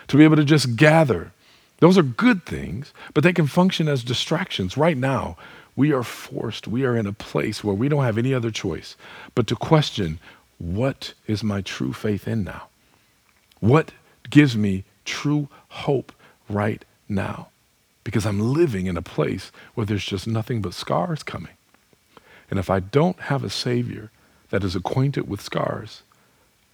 to 0.07 0.17
be 0.17 0.23
able 0.23 0.37
to 0.37 0.45
just 0.45 0.75
gather. 0.75 1.31
Those 1.79 1.97
are 1.97 2.03
good 2.03 2.45
things, 2.45 2.93
but 3.13 3.23
they 3.23 3.33
can 3.33 3.47
function 3.47 3.87
as 3.87 4.03
distractions. 4.03 4.77
Right 4.77 4.97
now, 4.97 5.37
we 5.75 5.91
are 5.93 6.03
forced, 6.03 6.67
we 6.67 6.85
are 6.85 6.95
in 6.95 7.05
a 7.05 7.13
place 7.13 7.63
where 7.63 7.75
we 7.75 7.89
don't 7.89 8.03
have 8.03 8.17
any 8.17 8.33
other 8.33 8.51
choice 8.51 8.95
but 9.33 9.47
to 9.47 9.55
question 9.55 10.19
what 10.61 11.15
is 11.25 11.43
my 11.43 11.61
true 11.61 11.91
faith 11.91 12.27
in 12.27 12.43
now? 12.43 12.67
What 13.59 13.93
gives 14.29 14.55
me 14.55 14.83
true 15.05 15.49
hope 15.69 16.11
right 16.47 16.85
now? 17.09 17.47
Because 18.03 18.27
I'm 18.27 18.39
living 18.39 18.85
in 18.85 18.95
a 18.95 19.01
place 19.01 19.51
where 19.73 19.87
there's 19.87 20.05
just 20.05 20.27
nothing 20.27 20.61
but 20.61 20.75
scars 20.75 21.23
coming. 21.23 21.53
And 22.51 22.59
if 22.59 22.69
I 22.69 22.79
don't 22.79 23.19
have 23.21 23.43
a 23.43 23.49
Savior 23.49 24.11
that 24.51 24.63
is 24.63 24.75
acquainted 24.75 25.27
with 25.27 25.41
scars, 25.41 26.03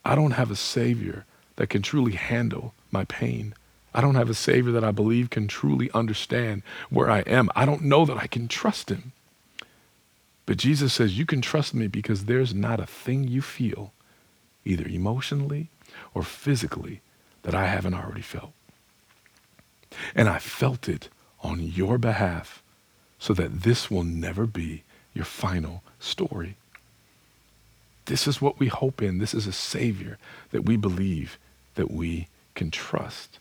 I 0.04 0.16
don't 0.16 0.32
have 0.32 0.52
a 0.52 0.56
Savior 0.58 1.26
that 1.56 1.70
can 1.70 1.82
truly 1.82 2.14
handle 2.14 2.74
my 2.92 3.06
pain. 3.06 3.54
I 3.94 4.02
don't 4.02 4.16
have 4.16 4.30
a 4.30 4.34
Savior 4.34 4.74
that 4.74 4.84
I 4.84 4.92
believe 4.92 5.30
can 5.30 5.48
truly 5.48 5.90
understand 5.94 6.62
where 6.90 7.10
I 7.10 7.20
am. 7.20 7.50
I 7.56 7.66
don't 7.66 7.84
know 7.84 8.06
that 8.06 8.18
I 8.18 8.28
can 8.28 8.50
trust 8.50 8.90
Him. 8.90 9.14
But 10.48 10.58
Jesus 10.58 10.94
says, 10.94 11.20
You 11.20 11.28
can 11.28 11.42
trust 11.42 11.76
me 11.76 11.86
because 11.86 12.26
there's 12.26 12.56
not 12.56 12.80
a 12.80 12.88
thing 12.88 13.28
you 13.28 13.44
feel, 13.44 13.94
either 14.66 14.88
emotionally 14.88 15.70
or 16.16 16.24
physically, 16.24 17.02
that 17.44 17.54
I 17.54 17.68
haven't 17.68 17.94
already 17.94 18.22
felt. 18.22 18.54
And 20.16 20.28
I 20.28 20.40
felt 20.40 20.90
it 20.90 21.10
on 21.42 21.60
your 21.62 21.98
behalf 21.98 22.64
so 23.20 23.34
that 23.34 23.62
this 23.62 23.92
will 23.92 24.04
never 24.04 24.48
be 24.48 24.84
your 25.14 25.26
final 25.26 25.84
story. 26.00 26.56
This 28.06 28.26
is 28.26 28.42
what 28.42 28.58
we 28.58 28.68
hope 28.68 29.02
in. 29.02 29.18
This 29.18 29.34
is 29.34 29.48
a 29.48 29.52
Savior 29.52 30.18
that 30.52 30.66
we 30.66 30.78
believe 30.78 31.38
that 31.76 31.92
we 31.92 32.30
can 32.56 32.72
trust. 32.72 33.40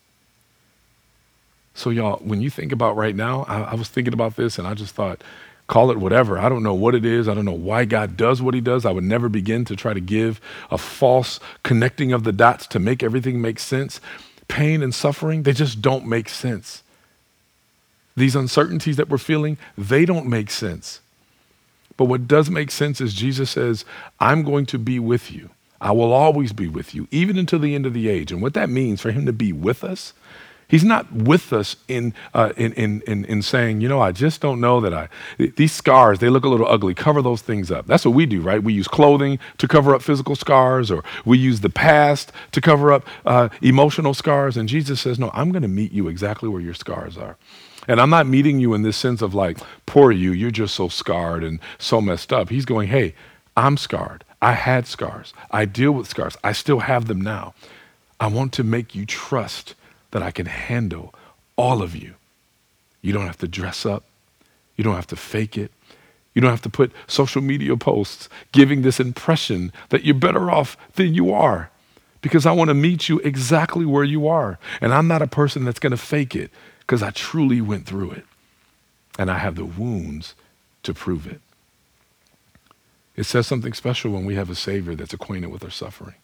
So, 1.72 1.90
y'all, 1.90 2.18
when 2.18 2.40
you 2.40 2.50
think 2.50 2.72
about 2.72 2.96
right 2.96 3.14
now, 3.14 3.44
I, 3.46 3.60
I 3.60 3.74
was 3.74 3.88
thinking 3.88 4.14
about 4.14 4.34
this 4.34 4.58
and 4.58 4.66
I 4.66 4.74
just 4.74 4.94
thought, 4.94 5.22
call 5.66 5.90
it 5.90 5.98
whatever. 5.98 6.38
I 6.38 6.48
don't 6.48 6.62
know 6.62 6.74
what 6.74 6.94
it 6.94 7.04
is. 7.04 7.28
I 7.28 7.34
don't 7.34 7.44
know 7.44 7.52
why 7.52 7.84
God 7.84 8.16
does 8.16 8.40
what 8.40 8.54
he 8.54 8.60
does. 8.60 8.84
I 8.84 8.92
would 8.92 9.04
never 9.04 9.28
begin 9.28 9.64
to 9.66 9.76
try 9.76 9.92
to 9.94 10.00
give 10.00 10.40
a 10.70 10.78
false 10.78 11.40
connecting 11.62 12.12
of 12.12 12.24
the 12.24 12.32
dots 12.32 12.66
to 12.68 12.78
make 12.78 13.02
everything 13.02 13.40
make 13.40 13.58
sense. 13.58 14.00
Pain 14.48 14.82
and 14.82 14.94
suffering, 14.94 15.42
they 15.42 15.52
just 15.52 15.82
don't 15.82 16.06
make 16.06 16.28
sense. 16.28 16.82
These 18.16 18.36
uncertainties 18.36 18.96
that 18.96 19.08
we're 19.08 19.18
feeling, 19.18 19.58
they 19.76 20.04
don't 20.04 20.26
make 20.26 20.50
sense. 20.50 21.00
But 21.96 22.04
what 22.06 22.28
does 22.28 22.48
make 22.50 22.70
sense 22.70 23.00
is 23.00 23.14
Jesus 23.14 23.50
says, 23.50 23.84
I'm 24.20 24.42
going 24.42 24.66
to 24.66 24.78
be 24.78 24.98
with 24.98 25.32
you. 25.32 25.50
I 25.80 25.92
will 25.92 26.12
always 26.12 26.52
be 26.52 26.68
with 26.68 26.94
you, 26.94 27.08
even 27.10 27.36
until 27.36 27.58
the 27.58 27.74
end 27.74 27.86
of 27.86 27.92
the 27.92 28.08
age. 28.08 28.32
And 28.32 28.40
what 28.40 28.54
that 28.54 28.70
means 28.70 29.00
for 29.00 29.10
him 29.10 29.26
to 29.26 29.32
be 29.32 29.52
with 29.52 29.84
us 29.84 30.14
He's 30.68 30.82
not 30.82 31.10
with 31.12 31.52
us 31.52 31.76
in, 31.86 32.12
uh, 32.34 32.52
in, 32.56 32.72
in, 32.72 33.02
in, 33.06 33.24
in, 33.26 33.42
saying, 33.42 33.80
you 33.80 33.88
know, 33.88 34.00
I 34.00 34.10
just 34.10 34.40
don't 34.40 34.60
know 34.60 34.80
that 34.80 34.92
I, 34.92 35.08
these 35.38 35.72
scars, 35.72 36.18
they 36.18 36.28
look 36.28 36.44
a 36.44 36.48
little 36.48 36.66
ugly. 36.66 36.92
Cover 36.92 37.22
those 37.22 37.40
things 37.40 37.70
up. 37.70 37.86
That's 37.86 38.04
what 38.04 38.14
we 38.14 38.26
do, 38.26 38.40
right? 38.40 38.62
We 38.62 38.72
use 38.72 38.88
clothing 38.88 39.38
to 39.58 39.68
cover 39.68 39.94
up 39.94 40.02
physical 40.02 40.34
scars, 40.34 40.90
or 40.90 41.04
we 41.24 41.38
use 41.38 41.60
the 41.60 41.70
past 41.70 42.32
to 42.52 42.60
cover 42.60 42.92
up 42.92 43.06
uh, 43.24 43.48
emotional 43.62 44.12
scars. 44.12 44.56
And 44.56 44.68
Jesus 44.68 45.00
says, 45.00 45.18
no, 45.18 45.30
I'm 45.34 45.52
going 45.52 45.62
to 45.62 45.68
meet 45.68 45.92
you 45.92 46.08
exactly 46.08 46.48
where 46.48 46.60
your 46.60 46.74
scars 46.74 47.16
are. 47.16 47.36
And 47.86 48.00
I'm 48.00 48.10
not 48.10 48.26
meeting 48.26 48.58
you 48.58 48.74
in 48.74 48.82
this 48.82 48.96
sense 48.96 49.22
of 49.22 49.34
like, 49.34 49.58
poor 49.86 50.10
you, 50.10 50.32
you're 50.32 50.50
just 50.50 50.74
so 50.74 50.88
scarred 50.88 51.44
and 51.44 51.60
so 51.78 52.00
messed 52.00 52.32
up. 52.32 52.48
He's 52.48 52.64
going, 52.64 52.88
hey, 52.88 53.14
I'm 53.56 53.76
scarred. 53.76 54.24
I 54.42 54.52
had 54.52 54.86
scars. 54.86 55.32
I 55.50 55.64
deal 55.64 55.92
with 55.92 56.08
scars. 56.08 56.36
I 56.42 56.52
still 56.52 56.80
have 56.80 57.06
them 57.06 57.20
now. 57.20 57.54
I 58.18 58.26
want 58.26 58.52
to 58.54 58.64
make 58.64 58.94
you 58.94 59.06
trust 59.06 59.74
that 60.16 60.22
I 60.22 60.30
can 60.30 60.46
handle 60.46 61.14
all 61.56 61.82
of 61.82 61.94
you. 61.94 62.14
You 63.02 63.12
don't 63.12 63.26
have 63.26 63.36
to 63.36 63.46
dress 63.46 63.84
up. 63.84 64.04
You 64.74 64.82
don't 64.82 64.94
have 64.94 65.06
to 65.08 65.16
fake 65.16 65.58
it. 65.58 65.70
You 66.32 66.40
don't 66.40 66.50
have 66.50 66.62
to 66.62 66.70
put 66.70 66.90
social 67.06 67.42
media 67.42 67.76
posts 67.76 68.30
giving 68.50 68.80
this 68.80 68.98
impression 68.98 69.74
that 69.90 70.06
you're 70.06 70.14
better 70.14 70.50
off 70.50 70.78
than 70.94 71.12
you 71.12 71.34
are 71.34 71.68
because 72.22 72.46
I 72.46 72.52
want 72.52 72.68
to 72.68 72.74
meet 72.74 73.10
you 73.10 73.18
exactly 73.18 73.84
where 73.84 74.04
you 74.04 74.26
are. 74.26 74.58
And 74.80 74.94
I'm 74.94 75.06
not 75.06 75.20
a 75.20 75.26
person 75.26 75.66
that's 75.66 75.78
going 75.78 75.90
to 75.90 75.98
fake 75.98 76.34
it 76.34 76.50
because 76.80 77.02
I 77.02 77.10
truly 77.10 77.60
went 77.60 77.84
through 77.84 78.12
it. 78.12 78.24
And 79.18 79.30
I 79.30 79.36
have 79.36 79.56
the 79.56 79.66
wounds 79.66 80.34
to 80.84 80.94
prove 80.94 81.26
it. 81.26 81.42
It 83.16 83.24
says 83.24 83.46
something 83.46 83.74
special 83.74 84.12
when 84.12 84.24
we 84.24 84.34
have 84.36 84.48
a 84.48 84.54
Savior 84.54 84.94
that's 84.94 85.12
acquainted 85.12 85.50
with 85.50 85.62
our 85.62 85.68
suffering. 85.68 86.14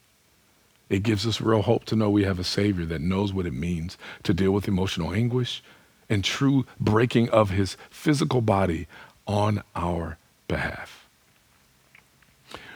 It 0.89 1.03
gives 1.03 1.25
us 1.25 1.41
real 1.41 1.61
hope 1.61 1.85
to 1.85 1.95
know 1.95 2.09
we 2.09 2.23
have 2.23 2.39
a 2.39 2.43
Savior 2.43 2.85
that 2.85 3.01
knows 3.01 3.33
what 3.33 3.45
it 3.45 3.53
means 3.53 3.97
to 4.23 4.33
deal 4.33 4.51
with 4.51 4.67
emotional 4.67 5.13
anguish 5.13 5.63
and 6.09 6.23
true 6.23 6.65
breaking 6.79 7.29
of 7.29 7.49
his 7.49 7.77
physical 7.89 8.41
body 8.41 8.87
on 9.25 9.63
our 9.75 10.17
behalf. 10.47 11.07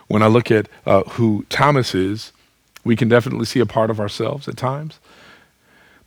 When 0.07 0.23
I 0.23 0.27
look 0.27 0.49
at 0.49 0.69
uh, 0.85 1.03
who 1.03 1.45
Thomas 1.49 1.93
is, 1.93 2.31
we 2.83 2.95
can 2.95 3.09
definitely 3.09 3.45
see 3.45 3.59
a 3.59 3.65
part 3.65 3.89
of 3.89 3.99
ourselves 3.99 4.47
at 4.47 4.55
times. 4.55 4.99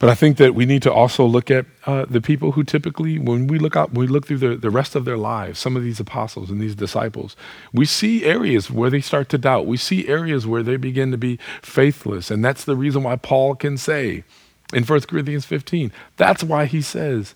But 0.00 0.08
I 0.08 0.14
think 0.14 0.38
that 0.38 0.54
we 0.54 0.64
need 0.64 0.80
to 0.84 0.92
also 0.92 1.26
look 1.26 1.50
at 1.50 1.66
uh, 1.84 2.06
the 2.08 2.22
people 2.22 2.52
who 2.52 2.64
typically, 2.64 3.18
when 3.18 3.46
we 3.46 3.58
look 3.58 3.76
out, 3.76 3.92
we 3.92 4.06
look 4.06 4.26
through 4.26 4.38
the, 4.38 4.56
the 4.56 4.70
rest 4.70 4.96
of 4.96 5.04
their 5.04 5.18
lives, 5.18 5.58
some 5.58 5.76
of 5.76 5.82
these 5.82 6.00
apostles 6.00 6.50
and 6.50 6.58
these 6.58 6.74
disciples, 6.74 7.36
we 7.74 7.84
see 7.84 8.24
areas 8.24 8.70
where 8.70 8.88
they 8.88 9.02
start 9.02 9.28
to 9.28 9.36
doubt. 9.38 9.66
We 9.66 9.76
see 9.76 10.08
areas 10.08 10.46
where 10.46 10.62
they 10.62 10.78
begin 10.78 11.10
to 11.10 11.18
be 11.18 11.38
faithless. 11.60 12.30
And 12.30 12.42
that's 12.42 12.64
the 12.64 12.76
reason 12.76 13.02
why 13.02 13.16
Paul 13.16 13.54
can 13.54 13.76
say 13.76 14.24
in 14.72 14.84
1 14.84 15.00
Corinthians 15.02 15.44
15, 15.44 15.92
that's 16.16 16.42
why 16.42 16.64
he 16.64 16.80
says, 16.80 17.34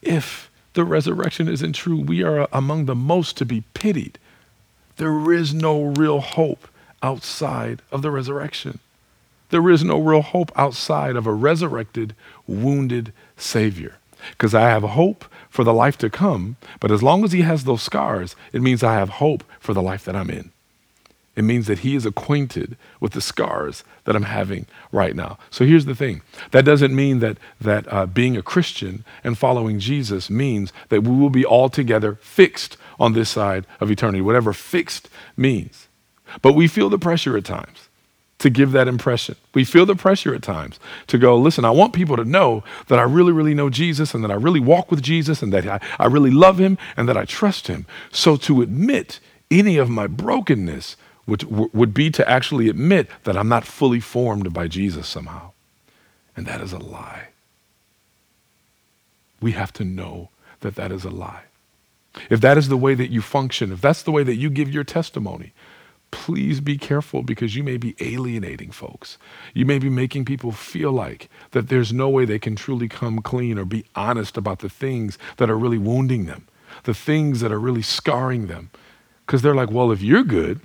if 0.00 0.48
the 0.74 0.84
resurrection 0.84 1.48
isn't 1.48 1.72
true, 1.72 2.00
we 2.00 2.22
are 2.22 2.46
among 2.52 2.84
the 2.84 2.94
most 2.94 3.36
to 3.38 3.44
be 3.44 3.64
pitied. 3.74 4.20
There 4.96 5.32
is 5.32 5.52
no 5.52 5.82
real 5.82 6.20
hope 6.20 6.68
outside 7.02 7.82
of 7.90 8.02
the 8.02 8.12
resurrection. 8.12 8.78
There 9.56 9.70
is 9.70 9.82
no 9.82 9.98
real 9.98 10.20
hope 10.20 10.52
outside 10.54 11.16
of 11.16 11.26
a 11.26 11.32
resurrected, 11.32 12.14
wounded 12.46 13.14
Savior. 13.38 13.94
Because 14.32 14.54
I 14.54 14.68
have 14.68 14.82
hope 14.82 15.24
for 15.48 15.64
the 15.64 15.72
life 15.72 15.96
to 15.96 16.10
come, 16.10 16.56
but 16.78 16.90
as 16.90 17.02
long 17.02 17.24
as 17.24 17.32
He 17.32 17.40
has 17.40 17.64
those 17.64 17.80
scars, 17.80 18.36
it 18.52 18.60
means 18.60 18.82
I 18.82 18.96
have 18.96 19.08
hope 19.08 19.42
for 19.58 19.72
the 19.72 19.80
life 19.80 20.04
that 20.04 20.14
I'm 20.14 20.28
in. 20.28 20.50
It 21.36 21.44
means 21.44 21.68
that 21.68 21.78
He 21.78 21.96
is 21.96 22.04
acquainted 22.04 22.76
with 23.00 23.14
the 23.14 23.22
scars 23.22 23.82
that 24.04 24.14
I'm 24.14 24.24
having 24.24 24.66
right 24.92 25.16
now. 25.16 25.38
So 25.48 25.64
here's 25.64 25.86
the 25.86 25.94
thing 25.94 26.20
that 26.50 26.66
doesn't 26.66 26.94
mean 26.94 27.20
that, 27.20 27.38
that 27.58 27.90
uh, 27.90 28.04
being 28.04 28.36
a 28.36 28.42
Christian 28.42 29.06
and 29.24 29.38
following 29.38 29.78
Jesus 29.78 30.28
means 30.28 30.70
that 30.90 31.02
we 31.02 31.16
will 31.16 31.30
be 31.30 31.46
altogether 31.46 32.16
fixed 32.16 32.76
on 33.00 33.14
this 33.14 33.30
side 33.30 33.66
of 33.80 33.90
eternity, 33.90 34.20
whatever 34.20 34.52
fixed 34.52 35.08
means. 35.34 35.88
But 36.42 36.52
we 36.52 36.68
feel 36.68 36.90
the 36.90 36.98
pressure 36.98 37.38
at 37.38 37.46
times 37.46 37.85
to 38.38 38.50
give 38.50 38.72
that 38.72 38.88
impression. 38.88 39.36
We 39.54 39.64
feel 39.64 39.86
the 39.86 39.94
pressure 39.94 40.34
at 40.34 40.42
times 40.42 40.78
to 41.06 41.18
go, 41.18 41.38
listen, 41.38 41.64
I 41.64 41.70
want 41.70 41.94
people 41.94 42.16
to 42.16 42.24
know 42.24 42.64
that 42.88 42.98
I 42.98 43.02
really, 43.02 43.32
really 43.32 43.54
know 43.54 43.70
Jesus 43.70 44.14
and 44.14 44.22
that 44.22 44.30
I 44.30 44.34
really 44.34 44.60
walk 44.60 44.90
with 44.90 45.02
Jesus 45.02 45.42
and 45.42 45.52
that 45.52 45.66
I, 45.66 45.80
I 45.98 46.06
really 46.06 46.30
love 46.30 46.58
him 46.58 46.76
and 46.96 47.08
that 47.08 47.16
I 47.16 47.24
trust 47.24 47.68
him. 47.68 47.86
So 48.10 48.36
to 48.36 48.60
admit 48.60 49.20
any 49.50 49.78
of 49.78 49.88
my 49.88 50.06
brokenness 50.06 50.96
would, 51.26 51.74
would 51.74 51.94
be 51.94 52.10
to 52.10 52.28
actually 52.28 52.68
admit 52.68 53.08
that 53.24 53.36
I'm 53.36 53.48
not 53.48 53.64
fully 53.64 54.00
formed 54.00 54.52
by 54.52 54.68
Jesus 54.68 55.08
somehow. 55.08 55.52
And 56.36 56.46
that 56.46 56.60
is 56.60 56.72
a 56.72 56.78
lie. 56.78 57.28
We 59.40 59.52
have 59.52 59.72
to 59.74 59.84
know 59.84 60.28
that 60.60 60.74
that 60.76 60.92
is 60.92 61.04
a 61.04 61.10
lie. 61.10 61.44
If 62.30 62.40
that 62.40 62.56
is 62.56 62.68
the 62.68 62.76
way 62.76 62.94
that 62.94 63.10
you 63.10 63.20
function, 63.20 63.72
if 63.72 63.80
that's 63.80 64.02
the 64.02 64.12
way 64.12 64.22
that 64.22 64.36
you 64.36 64.50
give 64.50 64.70
your 64.70 64.84
testimony, 64.84 65.52
please 66.16 66.60
be 66.60 66.78
careful 66.78 67.22
because 67.22 67.54
you 67.54 67.62
may 67.62 67.76
be 67.76 67.94
alienating 68.00 68.70
folks. 68.70 69.18
You 69.52 69.66
may 69.66 69.78
be 69.78 69.90
making 69.90 70.24
people 70.24 70.50
feel 70.50 70.90
like 70.90 71.28
that 71.50 71.68
there's 71.68 71.92
no 71.92 72.08
way 72.08 72.24
they 72.24 72.38
can 72.38 72.56
truly 72.56 72.88
come 72.88 73.20
clean 73.20 73.58
or 73.58 73.66
be 73.66 73.84
honest 73.94 74.38
about 74.38 74.60
the 74.60 74.70
things 74.70 75.18
that 75.36 75.50
are 75.50 75.58
really 75.58 75.76
wounding 75.76 76.24
them, 76.24 76.48
the 76.84 76.94
things 76.94 77.40
that 77.40 77.52
are 77.52 77.60
really 77.60 77.82
scarring 77.82 78.46
them. 78.46 78.70
Because 79.26 79.42
they're 79.42 79.54
like, 79.54 79.70
well, 79.70 79.92
if 79.92 80.00
you're 80.00 80.24
good 80.24 80.58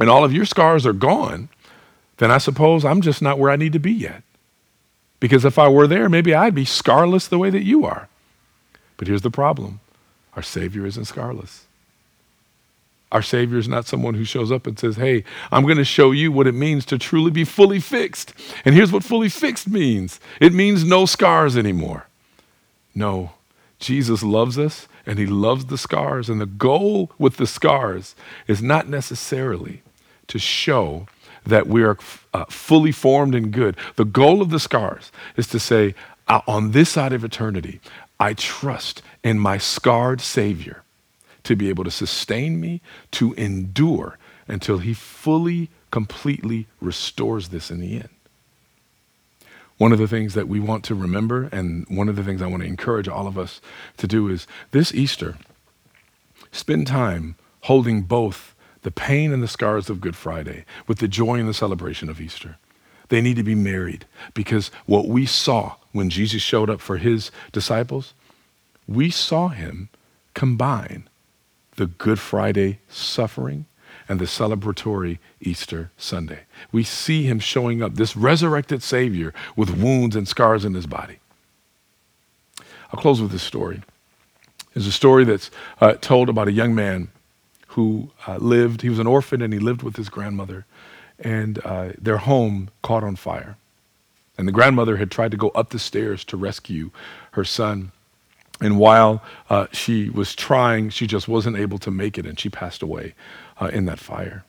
and 0.00 0.10
all 0.10 0.24
of 0.24 0.32
your 0.32 0.44
scars 0.44 0.84
are 0.84 0.92
gone, 0.92 1.48
then 2.16 2.32
I 2.32 2.38
suppose 2.38 2.84
I'm 2.84 3.02
just 3.02 3.22
not 3.22 3.38
where 3.38 3.52
I 3.52 3.56
need 3.56 3.72
to 3.74 3.78
be 3.78 3.92
yet. 3.92 4.24
Because 5.20 5.44
if 5.44 5.60
I 5.60 5.68
were 5.68 5.86
there, 5.86 6.08
maybe 6.08 6.34
I'd 6.34 6.56
be 6.56 6.64
scarless 6.64 7.28
the 7.28 7.38
way 7.38 7.50
that 7.50 7.62
you 7.62 7.86
are. 7.86 8.08
But 8.96 9.06
here's 9.06 9.22
the 9.22 9.30
problem 9.30 9.78
our 10.34 10.42
Savior 10.42 10.84
isn't 10.86 11.04
scarless. 11.04 11.66
Our 13.12 13.22
Savior 13.22 13.58
is 13.58 13.68
not 13.68 13.86
someone 13.86 14.14
who 14.14 14.24
shows 14.24 14.50
up 14.50 14.66
and 14.66 14.78
says, 14.78 14.96
Hey, 14.96 15.22
I'm 15.52 15.64
going 15.64 15.76
to 15.76 15.84
show 15.84 16.10
you 16.10 16.32
what 16.32 16.46
it 16.46 16.54
means 16.54 16.86
to 16.86 16.98
truly 16.98 17.30
be 17.30 17.44
fully 17.44 17.78
fixed. 17.78 18.32
And 18.64 18.74
here's 18.74 18.90
what 18.90 19.04
fully 19.04 19.28
fixed 19.28 19.68
means 19.68 20.18
it 20.40 20.52
means 20.52 20.82
no 20.82 21.04
scars 21.06 21.56
anymore. 21.56 22.08
No, 22.94 23.32
Jesus 23.78 24.22
loves 24.22 24.58
us 24.58 24.88
and 25.04 25.18
he 25.18 25.26
loves 25.26 25.66
the 25.66 25.76
scars. 25.76 26.30
And 26.30 26.40
the 26.40 26.46
goal 26.46 27.10
with 27.18 27.36
the 27.36 27.46
scars 27.46 28.16
is 28.48 28.62
not 28.62 28.88
necessarily 28.88 29.82
to 30.28 30.38
show 30.38 31.06
that 31.44 31.66
we 31.66 31.82
are 31.82 31.98
uh, 32.32 32.46
fully 32.48 32.92
formed 32.92 33.34
and 33.34 33.52
good. 33.52 33.76
The 33.96 34.04
goal 34.06 34.40
of 34.40 34.50
the 34.50 34.60
scars 34.60 35.12
is 35.36 35.48
to 35.48 35.58
say, 35.58 35.94
uh, 36.28 36.40
on 36.46 36.70
this 36.70 36.88
side 36.88 37.12
of 37.12 37.24
eternity, 37.24 37.80
I 38.18 38.32
trust 38.32 39.02
in 39.22 39.38
my 39.38 39.58
scarred 39.58 40.22
Savior 40.22 40.82
to 41.44 41.56
be 41.56 41.68
able 41.68 41.84
to 41.84 41.90
sustain 41.90 42.60
me, 42.60 42.80
to 43.12 43.32
endure 43.34 44.18
until 44.48 44.78
He 44.78 44.94
fully, 44.94 45.70
completely 45.90 46.66
restores 46.80 47.48
this 47.48 47.70
in 47.70 47.80
the 47.80 47.96
end. 47.96 48.08
One 49.78 49.92
of 49.92 49.98
the 49.98 50.08
things 50.08 50.34
that 50.34 50.48
we 50.48 50.60
want 50.60 50.84
to 50.84 50.94
remember, 50.94 51.48
and 51.50 51.86
one 51.88 52.08
of 52.08 52.16
the 52.16 52.22
things 52.22 52.40
I 52.40 52.46
want 52.46 52.62
to 52.62 52.68
encourage 52.68 53.08
all 53.08 53.26
of 53.26 53.38
us 53.38 53.60
to 53.96 54.06
do 54.06 54.28
is 54.28 54.46
this 54.70 54.94
Easter, 54.94 55.36
spend 56.52 56.86
time 56.86 57.36
holding 57.62 58.02
both 58.02 58.54
the 58.82 58.90
pain 58.90 59.32
and 59.32 59.42
the 59.42 59.48
scars 59.48 59.88
of 59.88 60.00
Good 60.00 60.16
Friday 60.16 60.64
with 60.86 60.98
the 60.98 61.08
joy 61.08 61.38
and 61.38 61.48
the 61.48 61.54
celebration 61.54 62.08
of 62.08 62.20
Easter. 62.20 62.58
They 63.08 63.20
need 63.20 63.36
to 63.36 63.42
be 63.42 63.54
married 63.54 64.06
because 64.34 64.70
what 64.86 65.08
we 65.08 65.26
saw 65.26 65.76
when 65.92 66.10
Jesus 66.10 66.42
showed 66.42 66.70
up 66.70 66.80
for 66.80 66.96
his 66.96 67.30
disciples, 67.52 68.14
we 68.88 69.10
saw 69.10 69.48
him 69.48 69.88
combine 70.34 71.08
the 71.76 71.86
Good 71.86 72.18
Friday 72.18 72.80
suffering 72.88 73.66
and 74.08 74.20
the 74.20 74.24
celebratory 74.26 75.18
Easter 75.40 75.90
Sunday. 75.96 76.40
We 76.70 76.84
see 76.84 77.24
him 77.24 77.38
showing 77.38 77.82
up, 77.82 77.94
this 77.94 78.16
resurrected 78.16 78.82
Savior 78.82 79.32
with 79.56 79.70
wounds 79.70 80.16
and 80.16 80.28
scars 80.28 80.64
in 80.64 80.74
his 80.74 80.86
body. 80.86 81.18
I'll 82.92 83.00
close 83.00 83.22
with 83.22 83.30
this 83.30 83.42
story. 83.42 83.82
It's 84.74 84.86
a 84.86 84.92
story 84.92 85.24
that's 85.24 85.50
uh, 85.80 85.94
told 85.94 86.28
about 86.28 86.48
a 86.48 86.52
young 86.52 86.74
man 86.74 87.08
who 87.68 88.10
uh, 88.26 88.36
lived, 88.36 88.82
he 88.82 88.90
was 88.90 88.98
an 88.98 89.06
orphan 89.06 89.40
and 89.40 89.52
he 89.52 89.58
lived 89.58 89.82
with 89.82 89.96
his 89.96 90.08
grandmother, 90.08 90.66
and 91.18 91.58
uh, 91.64 91.92
their 91.98 92.18
home 92.18 92.68
caught 92.82 93.04
on 93.04 93.16
fire. 93.16 93.56
And 94.36 94.48
the 94.48 94.52
grandmother 94.52 94.96
had 94.96 95.10
tried 95.10 95.30
to 95.30 95.36
go 95.36 95.48
up 95.50 95.70
the 95.70 95.78
stairs 95.78 96.24
to 96.24 96.36
rescue 96.36 96.90
her 97.32 97.44
son. 97.44 97.92
And 98.60 98.78
while 98.78 99.22
uh, 99.50 99.66
she 99.72 100.08
was 100.10 100.34
trying, 100.34 100.90
she 100.90 101.06
just 101.06 101.26
wasn't 101.26 101.56
able 101.56 101.78
to 101.78 101.90
make 101.90 102.18
it, 102.18 102.26
and 102.26 102.38
she 102.38 102.48
passed 102.48 102.82
away 102.82 103.14
uh, 103.60 103.70
in 103.72 103.86
that 103.86 103.98
fire. 103.98 104.44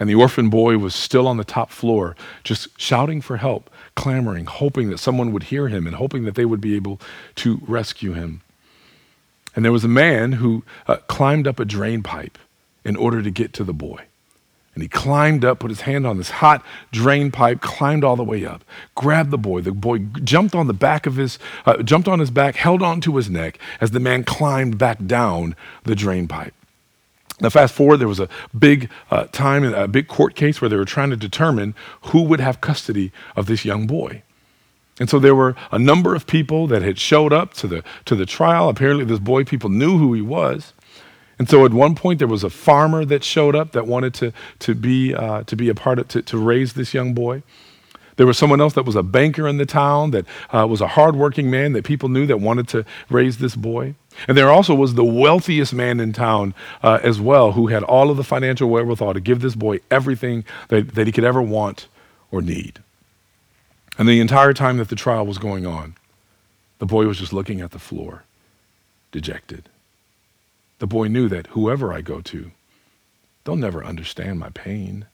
And 0.00 0.08
the 0.10 0.16
orphan 0.16 0.50
boy 0.50 0.78
was 0.78 0.94
still 0.94 1.28
on 1.28 1.36
the 1.36 1.44
top 1.44 1.70
floor, 1.70 2.16
just 2.42 2.68
shouting 2.80 3.20
for 3.20 3.36
help, 3.36 3.70
clamoring, 3.94 4.46
hoping 4.46 4.90
that 4.90 4.98
someone 4.98 5.32
would 5.32 5.44
hear 5.44 5.68
him 5.68 5.86
and 5.86 5.94
hoping 5.96 6.24
that 6.24 6.34
they 6.34 6.44
would 6.44 6.60
be 6.60 6.74
able 6.74 7.00
to 7.36 7.60
rescue 7.66 8.12
him. 8.12 8.40
And 9.54 9.64
there 9.64 9.70
was 9.70 9.84
a 9.84 9.88
man 9.88 10.32
who 10.32 10.64
uh, 10.88 10.96
climbed 11.06 11.46
up 11.46 11.60
a 11.60 11.64
drain 11.64 12.02
pipe 12.02 12.38
in 12.84 12.96
order 12.96 13.22
to 13.22 13.30
get 13.30 13.52
to 13.52 13.64
the 13.64 13.72
boy. 13.72 14.02
And 14.74 14.82
he 14.82 14.88
climbed 14.88 15.44
up, 15.44 15.60
put 15.60 15.70
his 15.70 15.82
hand 15.82 16.06
on 16.06 16.18
this 16.18 16.30
hot 16.30 16.64
drain 16.90 17.30
pipe, 17.30 17.60
climbed 17.60 18.02
all 18.02 18.16
the 18.16 18.24
way 18.24 18.44
up, 18.44 18.64
grabbed 18.94 19.30
the 19.30 19.38
boy. 19.38 19.60
The 19.60 19.72
boy 19.72 19.98
jumped 20.24 20.54
on 20.54 20.66
the 20.66 20.74
back 20.74 21.06
of 21.06 21.16
his, 21.16 21.38
uh, 21.64 21.82
jumped 21.82 22.08
on 22.08 22.18
his 22.18 22.30
back, 22.30 22.56
held 22.56 22.82
onto 22.82 23.14
his 23.14 23.30
neck 23.30 23.58
as 23.80 23.92
the 23.92 24.00
man 24.00 24.24
climbed 24.24 24.76
back 24.76 25.04
down 25.06 25.54
the 25.84 25.94
drain 25.94 26.26
pipe. 26.26 26.54
Now, 27.40 27.50
fast 27.50 27.74
forward, 27.74 27.98
there 27.98 28.08
was 28.08 28.20
a 28.20 28.28
big 28.56 28.90
uh, 29.10 29.24
time, 29.24 29.64
a 29.64 29.88
big 29.88 30.08
court 30.08 30.34
case 30.34 30.60
where 30.60 30.68
they 30.68 30.76
were 30.76 30.84
trying 30.84 31.10
to 31.10 31.16
determine 31.16 31.74
who 32.02 32.22
would 32.22 32.40
have 32.40 32.60
custody 32.60 33.12
of 33.34 33.46
this 33.46 33.64
young 33.64 33.86
boy. 33.86 34.22
And 35.00 35.10
so 35.10 35.18
there 35.18 35.34
were 35.34 35.56
a 35.72 35.78
number 35.78 36.14
of 36.14 36.26
people 36.26 36.68
that 36.68 36.82
had 36.82 36.98
showed 36.98 37.32
up 37.32 37.52
to 37.54 37.66
the, 37.66 37.84
to 38.04 38.14
the 38.14 38.26
trial. 38.26 38.68
Apparently, 38.68 39.04
this 39.04 39.18
boy, 39.18 39.44
people 39.44 39.68
knew 39.68 39.98
who 39.98 40.14
he 40.14 40.22
was. 40.22 40.72
And 41.38 41.48
so 41.48 41.64
at 41.64 41.72
one 41.72 41.94
point, 41.94 42.18
there 42.20 42.28
was 42.28 42.44
a 42.44 42.50
farmer 42.50 43.04
that 43.04 43.24
showed 43.24 43.56
up 43.56 43.72
that 43.72 43.86
wanted 43.86 44.14
to, 44.14 44.32
to, 44.60 44.74
be, 44.74 45.14
uh, 45.14 45.42
to 45.44 45.56
be 45.56 45.68
a 45.68 45.74
part 45.74 45.98
of, 45.98 46.08
to, 46.08 46.22
to 46.22 46.38
raise 46.38 46.74
this 46.74 46.94
young 46.94 47.12
boy. 47.14 47.42
There 48.16 48.26
was 48.26 48.38
someone 48.38 48.60
else 48.60 48.74
that 48.74 48.84
was 48.84 48.94
a 48.94 49.02
banker 49.02 49.48
in 49.48 49.56
the 49.56 49.66
town 49.66 50.12
that 50.12 50.24
uh, 50.52 50.66
was 50.68 50.80
a 50.80 50.86
hardworking 50.86 51.50
man 51.50 51.72
that 51.72 51.84
people 51.84 52.08
knew 52.08 52.26
that 52.26 52.40
wanted 52.40 52.68
to 52.68 52.84
raise 53.10 53.38
this 53.38 53.56
boy. 53.56 53.94
And 54.28 54.38
there 54.38 54.50
also 54.50 54.74
was 54.74 54.94
the 54.94 55.04
wealthiest 55.04 55.74
man 55.74 55.98
in 55.98 56.12
town 56.12 56.54
uh, 56.82 57.00
as 57.02 57.20
well, 57.20 57.52
who 57.52 57.66
had 57.68 57.82
all 57.82 58.10
of 58.10 58.16
the 58.16 58.22
financial 58.22 58.70
wherewithal 58.70 59.14
to 59.14 59.20
give 59.20 59.40
this 59.40 59.56
boy 59.56 59.80
everything 59.90 60.44
that, 60.68 60.94
that 60.94 61.06
he 61.08 61.12
could 61.12 61.24
ever 61.24 61.42
want 61.42 61.88
or 62.30 62.40
need. 62.40 62.80
And 63.98 64.08
the 64.08 64.20
entire 64.20 64.52
time 64.52 64.76
that 64.76 64.88
the 64.88 64.96
trial 64.96 65.26
was 65.26 65.38
going 65.38 65.66
on, 65.66 65.96
the 66.78 66.86
boy 66.86 67.06
was 67.06 67.18
just 67.18 67.32
looking 67.32 67.60
at 67.60 67.72
the 67.72 67.78
floor, 67.78 68.24
dejected. 69.10 69.68
The 70.78 70.86
boy 70.86 71.08
knew 71.08 71.28
that 71.28 71.48
whoever 71.48 71.92
I 71.92 72.00
go 72.00 72.20
to, 72.20 72.50
they'll 73.44 73.56
never 73.56 73.84
understand 73.84 74.38
my 74.38 74.50
pain. 74.50 75.06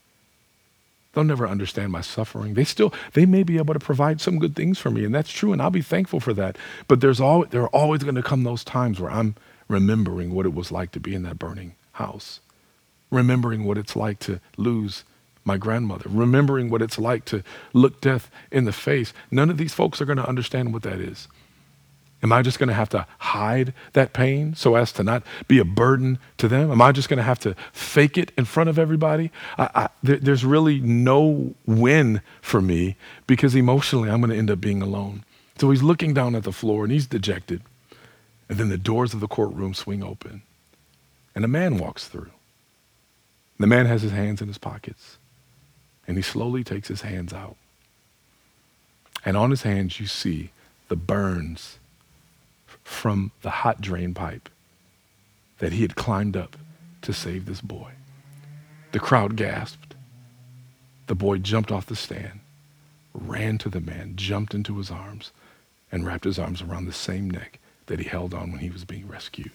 They'll 1.12 1.24
never 1.24 1.46
understand 1.46 1.90
my 1.90 2.00
suffering. 2.00 2.54
They 2.54 2.64
still, 2.64 2.94
they 3.14 3.26
may 3.26 3.42
be 3.42 3.58
able 3.58 3.74
to 3.74 3.80
provide 3.80 4.20
some 4.20 4.38
good 4.38 4.54
things 4.54 4.78
for 4.78 4.90
me, 4.90 5.04
and 5.04 5.14
that's 5.14 5.32
true, 5.32 5.52
and 5.52 5.60
I'll 5.60 5.70
be 5.70 5.82
thankful 5.82 6.20
for 6.20 6.32
that. 6.34 6.56
But 6.86 7.00
there's 7.00 7.20
all, 7.20 7.44
there 7.44 7.62
are 7.62 7.68
always 7.68 8.04
going 8.04 8.14
to 8.14 8.22
come 8.22 8.44
those 8.44 8.64
times 8.64 9.00
where 9.00 9.10
I'm 9.10 9.34
remembering 9.68 10.32
what 10.32 10.46
it 10.46 10.54
was 10.54 10.70
like 10.70 10.92
to 10.92 11.00
be 11.00 11.14
in 11.14 11.24
that 11.24 11.38
burning 11.38 11.74
house, 11.92 12.40
remembering 13.10 13.64
what 13.64 13.78
it's 13.78 13.96
like 13.96 14.20
to 14.20 14.40
lose 14.56 15.04
my 15.44 15.56
grandmother, 15.56 16.08
remembering 16.08 16.70
what 16.70 16.82
it's 16.82 16.98
like 16.98 17.24
to 17.26 17.42
look 17.72 18.00
death 18.00 18.30
in 18.50 18.64
the 18.64 18.72
face. 18.72 19.12
None 19.30 19.50
of 19.50 19.58
these 19.58 19.74
folks 19.74 20.00
are 20.00 20.04
going 20.04 20.18
to 20.18 20.28
understand 20.28 20.72
what 20.72 20.82
that 20.82 21.00
is. 21.00 21.28
Am 22.22 22.32
I 22.32 22.42
just 22.42 22.58
going 22.58 22.68
to 22.68 22.74
have 22.74 22.90
to 22.90 23.06
hide 23.18 23.72
that 23.94 24.12
pain 24.12 24.54
so 24.54 24.74
as 24.74 24.92
to 24.92 25.02
not 25.02 25.22
be 25.48 25.58
a 25.58 25.64
burden 25.64 26.18
to 26.36 26.48
them? 26.48 26.70
Am 26.70 26.82
I 26.82 26.92
just 26.92 27.08
going 27.08 27.16
to 27.16 27.22
have 27.22 27.38
to 27.40 27.56
fake 27.72 28.18
it 28.18 28.30
in 28.36 28.44
front 28.44 28.68
of 28.68 28.78
everybody? 28.78 29.30
I, 29.56 29.70
I, 29.74 29.88
there, 30.02 30.16
there's 30.16 30.44
really 30.44 30.80
no 30.80 31.54
win 31.66 32.20
for 32.42 32.60
me 32.60 32.96
because 33.26 33.54
emotionally 33.54 34.10
I'm 34.10 34.20
going 34.20 34.30
to 34.30 34.36
end 34.36 34.50
up 34.50 34.60
being 34.60 34.82
alone. 34.82 35.24
So 35.58 35.70
he's 35.70 35.82
looking 35.82 36.12
down 36.12 36.34
at 36.34 36.44
the 36.44 36.52
floor 36.52 36.84
and 36.84 36.92
he's 36.92 37.06
dejected. 37.06 37.62
And 38.50 38.58
then 38.58 38.68
the 38.68 38.78
doors 38.78 39.14
of 39.14 39.20
the 39.20 39.28
courtroom 39.28 39.72
swing 39.72 40.02
open 40.02 40.42
and 41.34 41.44
a 41.44 41.48
man 41.48 41.78
walks 41.78 42.06
through. 42.06 42.30
The 43.58 43.66
man 43.66 43.86
has 43.86 44.02
his 44.02 44.12
hands 44.12 44.42
in 44.42 44.48
his 44.48 44.58
pockets 44.58 45.16
and 46.06 46.18
he 46.18 46.22
slowly 46.22 46.64
takes 46.64 46.88
his 46.88 47.00
hands 47.00 47.32
out. 47.32 47.56
And 49.24 49.36
on 49.36 49.50
his 49.50 49.62
hands, 49.62 50.00
you 50.00 50.06
see 50.06 50.50
the 50.88 50.96
burns 50.96 51.78
from 52.90 53.30
the 53.40 53.50
hot 53.50 53.80
drain 53.80 54.12
pipe 54.12 54.48
that 55.58 55.72
he 55.72 55.82
had 55.82 55.94
climbed 55.94 56.36
up 56.36 56.56
to 57.00 57.14
save 57.14 57.46
this 57.46 57.60
boy. 57.62 57.92
The 58.92 58.98
crowd 58.98 59.36
gasped. 59.36 59.94
The 61.06 61.14
boy 61.14 61.38
jumped 61.38 61.72
off 61.72 61.86
the 61.86 61.96
stand, 61.96 62.40
ran 63.14 63.56
to 63.58 63.68
the 63.68 63.80
man, 63.80 64.16
jumped 64.16 64.54
into 64.54 64.76
his 64.76 64.90
arms, 64.90 65.30
and 65.90 66.04
wrapped 66.04 66.24
his 66.24 66.38
arms 66.38 66.60
around 66.60 66.84
the 66.86 66.92
same 66.92 67.30
neck 67.30 67.58
that 67.86 68.00
he 68.00 68.04
held 68.08 68.34
on 68.34 68.50
when 68.50 68.60
he 68.60 68.70
was 68.70 68.84
being 68.84 69.08
rescued. 69.08 69.52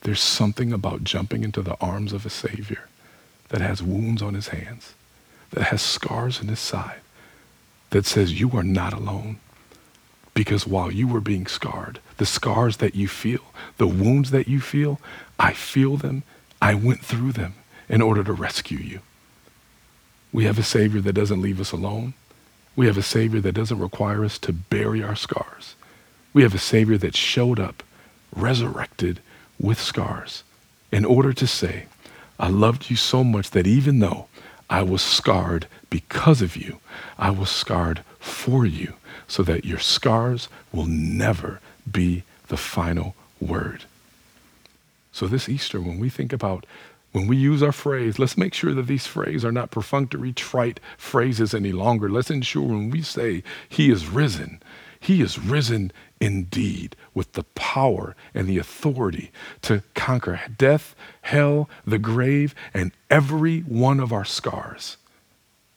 There's 0.00 0.20
something 0.20 0.72
about 0.72 1.04
jumping 1.04 1.44
into 1.44 1.62
the 1.62 1.76
arms 1.80 2.12
of 2.12 2.26
a 2.26 2.30
Savior 2.30 2.88
that 3.50 3.60
has 3.60 3.82
wounds 3.82 4.22
on 4.22 4.34
his 4.34 4.48
hands, 4.48 4.94
that 5.50 5.64
has 5.64 5.82
scars 5.82 6.40
in 6.40 6.48
his 6.48 6.60
side, 6.60 7.00
that 7.90 8.06
says, 8.06 8.40
You 8.40 8.50
are 8.52 8.64
not 8.64 8.92
alone. 8.92 9.38
Because 10.40 10.66
while 10.66 10.90
you 10.90 11.06
were 11.06 11.20
being 11.20 11.46
scarred, 11.46 12.00
the 12.16 12.24
scars 12.24 12.78
that 12.78 12.94
you 12.94 13.08
feel, 13.08 13.42
the 13.76 13.86
wounds 13.86 14.30
that 14.30 14.48
you 14.48 14.58
feel, 14.58 14.98
I 15.38 15.52
feel 15.52 15.98
them. 15.98 16.22
I 16.62 16.72
went 16.72 17.04
through 17.04 17.32
them 17.32 17.56
in 17.90 18.00
order 18.00 18.24
to 18.24 18.32
rescue 18.32 18.78
you. 18.78 19.00
We 20.32 20.44
have 20.44 20.58
a 20.58 20.62
Savior 20.62 21.02
that 21.02 21.12
doesn't 21.12 21.42
leave 21.42 21.60
us 21.60 21.72
alone. 21.72 22.14
We 22.74 22.86
have 22.86 22.96
a 22.96 23.02
Savior 23.02 23.42
that 23.42 23.52
doesn't 23.52 23.78
require 23.78 24.24
us 24.24 24.38
to 24.38 24.50
bury 24.54 25.02
our 25.02 25.14
scars. 25.14 25.74
We 26.32 26.42
have 26.42 26.54
a 26.54 26.58
Savior 26.58 26.96
that 26.96 27.14
showed 27.14 27.60
up, 27.60 27.82
resurrected 28.34 29.20
with 29.58 29.78
scars, 29.78 30.42
in 30.90 31.04
order 31.04 31.34
to 31.34 31.46
say, 31.46 31.84
I 32.38 32.48
loved 32.48 32.88
you 32.88 32.96
so 32.96 33.22
much 33.22 33.50
that 33.50 33.66
even 33.66 33.98
though 33.98 34.28
I 34.70 34.84
was 34.84 35.02
scarred 35.02 35.66
because 35.90 36.40
of 36.40 36.56
you, 36.56 36.80
I 37.18 37.28
was 37.28 37.50
scarred 37.50 38.04
for 38.18 38.64
you 38.64 38.94
so 39.30 39.44
that 39.44 39.64
your 39.64 39.78
scars 39.78 40.48
will 40.72 40.86
never 40.86 41.60
be 41.90 42.24
the 42.48 42.56
final 42.56 43.14
word. 43.40 43.84
So, 45.12 45.28
this 45.28 45.48
Easter, 45.48 45.80
when 45.80 46.00
we 46.00 46.08
think 46.08 46.32
about, 46.32 46.66
when 47.12 47.28
we 47.28 47.36
use 47.36 47.62
our 47.62 47.70
phrase, 47.70 48.18
let's 48.18 48.36
make 48.36 48.54
sure 48.54 48.74
that 48.74 48.88
these 48.88 49.06
phrases 49.06 49.44
are 49.44 49.52
not 49.52 49.70
perfunctory, 49.70 50.32
trite 50.32 50.80
phrases 50.98 51.54
any 51.54 51.70
longer. 51.70 52.08
Let's 52.08 52.30
ensure 52.30 52.66
when 52.66 52.90
we 52.90 53.02
say, 53.02 53.44
He 53.68 53.88
is 53.88 54.08
risen, 54.08 54.60
He 54.98 55.22
is 55.22 55.38
risen 55.38 55.92
indeed 56.20 56.96
with 57.14 57.34
the 57.34 57.44
power 57.54 58.16
and 58.34 58.48
the 58.48 58.58
authority 58.58 59.30
to 59.62 59.84
conquer 59.94 60.40
death, 60.58 60.96
hell, 61.22 61.70
the 61.86 61.98
grave, 61.98 62.52
and 62.74 62.90
every 63.08 63.60
one 63.60 64.00
of 64.00 64.12
our 64.12 64.24
scars. 64.24 64.96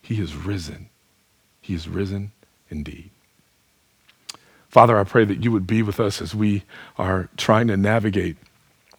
He 0.02 0.20
is 0.20 0.36
risen. 0.36 0.90
He 1.62 1.76
is 1.76 1.88
risen 1.88 2.32
indeed. 2.70 3.12
Father, 4.74 4.98
I 4.98 5.04
pray 5.04 5.24
that 5.24 5.44
you 5.44 5.52
would 5.52 5.68
be 5.68 5.84
with 5.84 6.00
us 6.00 6.20
as 6.20 6.34
we 6.34 6.64
are 6.98 7.30
trying 7.38 7.68
to 7.68 7.78
navigate 7.78 8.38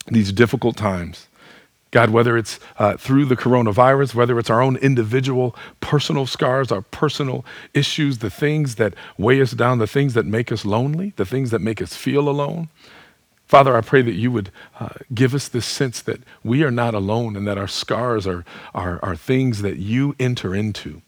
these 0.07 0.31
difficult 0.31 0.77
times. 0.77 1.27
God, 1.91 2.11
whether 2.11 2.37
it's 2.37 2.61
uh, 2.79 2.97
through 2.97 3.25
the 3.25 3.35
coronavirus, 3.35 4.15
whether 4.15 4.39
it's 4.39 4.51
our 4.51 4.63
own 4.63 4.77
individual 4.77 5.57
personal 5.81 6.27
scars, 6.27 6.71
our 6.71 6.83
personal 6.83 7.45
issues, 7.75 8.19
the 8.19 8.31
things 8.31 8.77
that 8.77 8.95
weigh 9.19 9.43
us 9.43 9.51
down, 9.51 9.79
the 9.79 9.89
things 9.89 10.15
that 10.15 10.27
make 10.27 10.53
us 10.53 10.65
lonely, 10.65 11.13
the 11.17 11.27
things 11.27 11.51
that 11.51 11.59
make 11.59 11.83
us 11.83 11.97
feel 11.97 12.29
alone. 12.29 12.69
Father, 13.49 13.77
I 13.77 13.81
pray 13.81 14.03
that 14.03 14.15
you 14.15 14.31
would 14.31 14.53
uh, 14.79 14.91
give 15.13 15.35
us 15.35 15.49
this 15.49 15.67
sense 15.67 16.01
that 16.03 16.21
we 16.45 16.63
are 16.63 16.71
not 16.71 16.95
alone 16.95 17.35
and 17.35 17.49
that 17.49 17.59
our 17.59 17.67
scars 17.67 18.29
are, 18.29 18.45
are, 18.77 19.01
are 19.03 19.17
things 19.17 19.63
that 19.63 19.79
you 19.79 20.15
enter 20.21 20.55
into. 20.55 21.03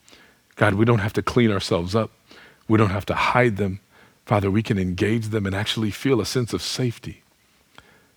God, 0.57 0.74
we 0.74 0.85
don't 0.85 0.98
have 0.98 1.12
to 1.12 1.22
clean 1.22 1.52
ourselves 1.52 1.94
up, 1.94 2.11
we 2.66 2.76
don't 2.76 2.90
have 2.90 3.07
to 3.07 3.14
hide 3.14 3.59
them. 3.59 3.79
Father, 4.26 4.50
we 4.50 4.62
can 4.62 4.76
engage 4.76 5.28
them 5.28 5.46
and 5.46 5.54
actually 5.54 5.92
feel 5.92 6.20
a 6.20 6.26
sense 6.26 6.52
of 6.52 6.60
safety. 6.60 7.22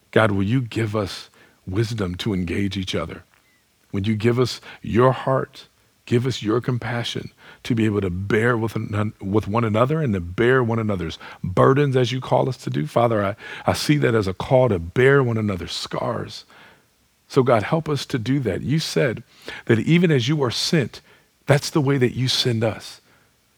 God, 0.10 0.32
will 0.32 0.44
you 0.44 0.60
give 0.60 0.96
us 0.96 1.30
wisdom 1.68 2.16
to 2.16 2.34
engage 2.34 2.76
each 2.76 2.96
other? 2.96 3.24
Would 3.92 4.08
you 4.08 4.16
give 4.16 4.40
us 4.40 4.60
your 4.82 5.12
heart, 5.12 5.68
give 6.08 6.26
us 6.26 6.42
your 6.42 6.62
compassion 6.62 7.32
to 7.64 7.76
be 7.76 7.86
able 7.86 8.02
to 8.02 8.10
bear 8.10 8.58
with, 8.58 8.76
with 9.22 9.48
one 9.48 9.64
another 9.64 10.02
and 10.02 10.14
to 10.16 10.20
bear 10.20 10.64
one 10.64 10.80
another's 10.80 11.20
burdens 11.44 11.96
as 11.96 12.12
you 12.12 12.20
call 12.20 12.50
us 12.50 12.58
to 12.58 12.72
do? 12.72 12.88
Father, 12.88 13.24
I, 13.24 13.36
I 13.68 13.74
see 13.74 13.98
that 13.98 14.16
as 14.16 14.28
a 14.28 14.34
call 14.34 14.70
to 14.70 14.80
bear 14.80 15.22
one 15.24 15.38
another's 15.38 15.74
scars. 15.74 16.44
So, 17.28 17.44
God, 17.44 17.62
help 17.62 17.88
us 17.88 18.08
to 18.08 18.18
do 18.18 18.40
that. 18.40 18.62
You 18.62 18.80
said 18.80 19.22
that 19.66 19.78
even 19.78 20.10
as 20.10 20.28
you 20.28 20.42
are 20.44 20.50
sent, 20.50 21.02
that's 21.46 21.70
the 21.70 21.82
way 21.82 22.00
that 22.00 22.16
you 22.16 22.28
send 22.28 22.64
us. 22.64 23.02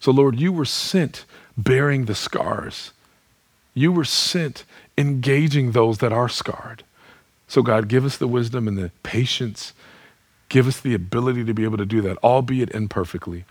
So, 0.01 0.11
Lord, 0.11 0.37
you 0.37 0.51
were 0.51 0.65
sent 0.65 1.23
bearing 1.57 2.05
the 2.05 2.15
scars. 2.15 2.91
You 3.73 3.91
were 3.91 4.05
sent 4.05 4.65
engaging 4.97 5.71
those 5.71 5.99
that 5.99 6.11
are 6.11 6.29
scarred. 6.29 6.83
So, 7.47 7.61
God, 7.61 7.87
give 7.87 8.05
us 8.05 8.17
the 8.17 8.27
wisdom 8.27 8.67
and 8.67 8.77
the 8.77 8.91
patience. 9.03 9.73
Give 10.49 10.67
us 10.67 10.79
the 10.79 10.93
ability 10.93 11.45
to 11.45 11.53
be 11.53 11.63
able 11.63 11.77
to 11.77 11.85
do 11.85 12.01
that, 12.01 12.17
albeit 12.23 12.71
imperfectly, 12.71 13.45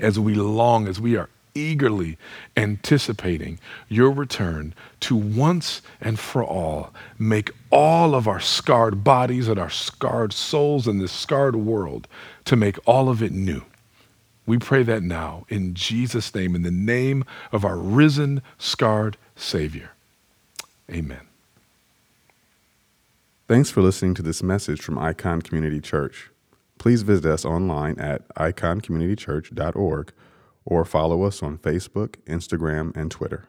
as 0.00 0.18
we 0.18 0.34
long, 0.34 0.88
as 0.88 1.00
we 1.00 1.16
are 1.16 1.28
eagerly 1.54 2.16
anticipating 2.56 3.58
your 3.88 4.10
return 4.10 4.74
to 5.00 5.16
once 5.16 5.82
and 6.00 6.18
for 6.18 6.44
all 6.44 6.92
make 7.18 7.50
all 7.70 8.14
of 8.14 8.28
our 8.28 8.40
scarred 8.40 9.02
bodies 9.02 9.48
and 9.48 9.58
our 9.58 9.70
scarred 9.70 10.32
souls 10.32 10.86
in 10.86 10.98
this 10.98 11.12
scarred 11.12 11.56
world 11.56 12.06
to 12.44 12.56
make 12.56 12.78
all 12.86 13.08
of 13.08 13.22
it 13.22 13.32
new. 13.32 13.62
We 14.48 14.56
pray 14.56 14.82
that 14.84 15.02
now 15.02 15.44
in 15.50 15.74
Jesus' 15.74 16.34
name, 16.34 16.54
in 16.54 16.62
the 16.62 16.70
name 16.70 17.26
of 17.52 17.66
our 17.66 17.76
risen, 17.76 18.40
scarred 18.56 19.18
Savior. 19.36 19.90
Amen. 20.90 21.20
Thanks 23.46 23.68
for 23.68 23.82
listening 23.82 24.14
to 24.14 24.22
this 24.22 24.42
message 24.42 24.80
from 24.80 24.98
Icon 24.98 25.42
Community 25.42 25.82
Church. 25.82 26.30
Please 26.78 27.02
visit 27.02 27.26
us 27.26 27.44
online 27.44 27.98
at 27.98 28.26
iconcommunitychurch.org 28.36 30.12
or 30.64 30.84
follow 30.86 31.24
us 31.24 31.42
on 31.42 31.58
Facebook, 31.58 32.16
Instagram, 32.26 32.96
and 32.96 33.10
Twitter. 33.10 33.48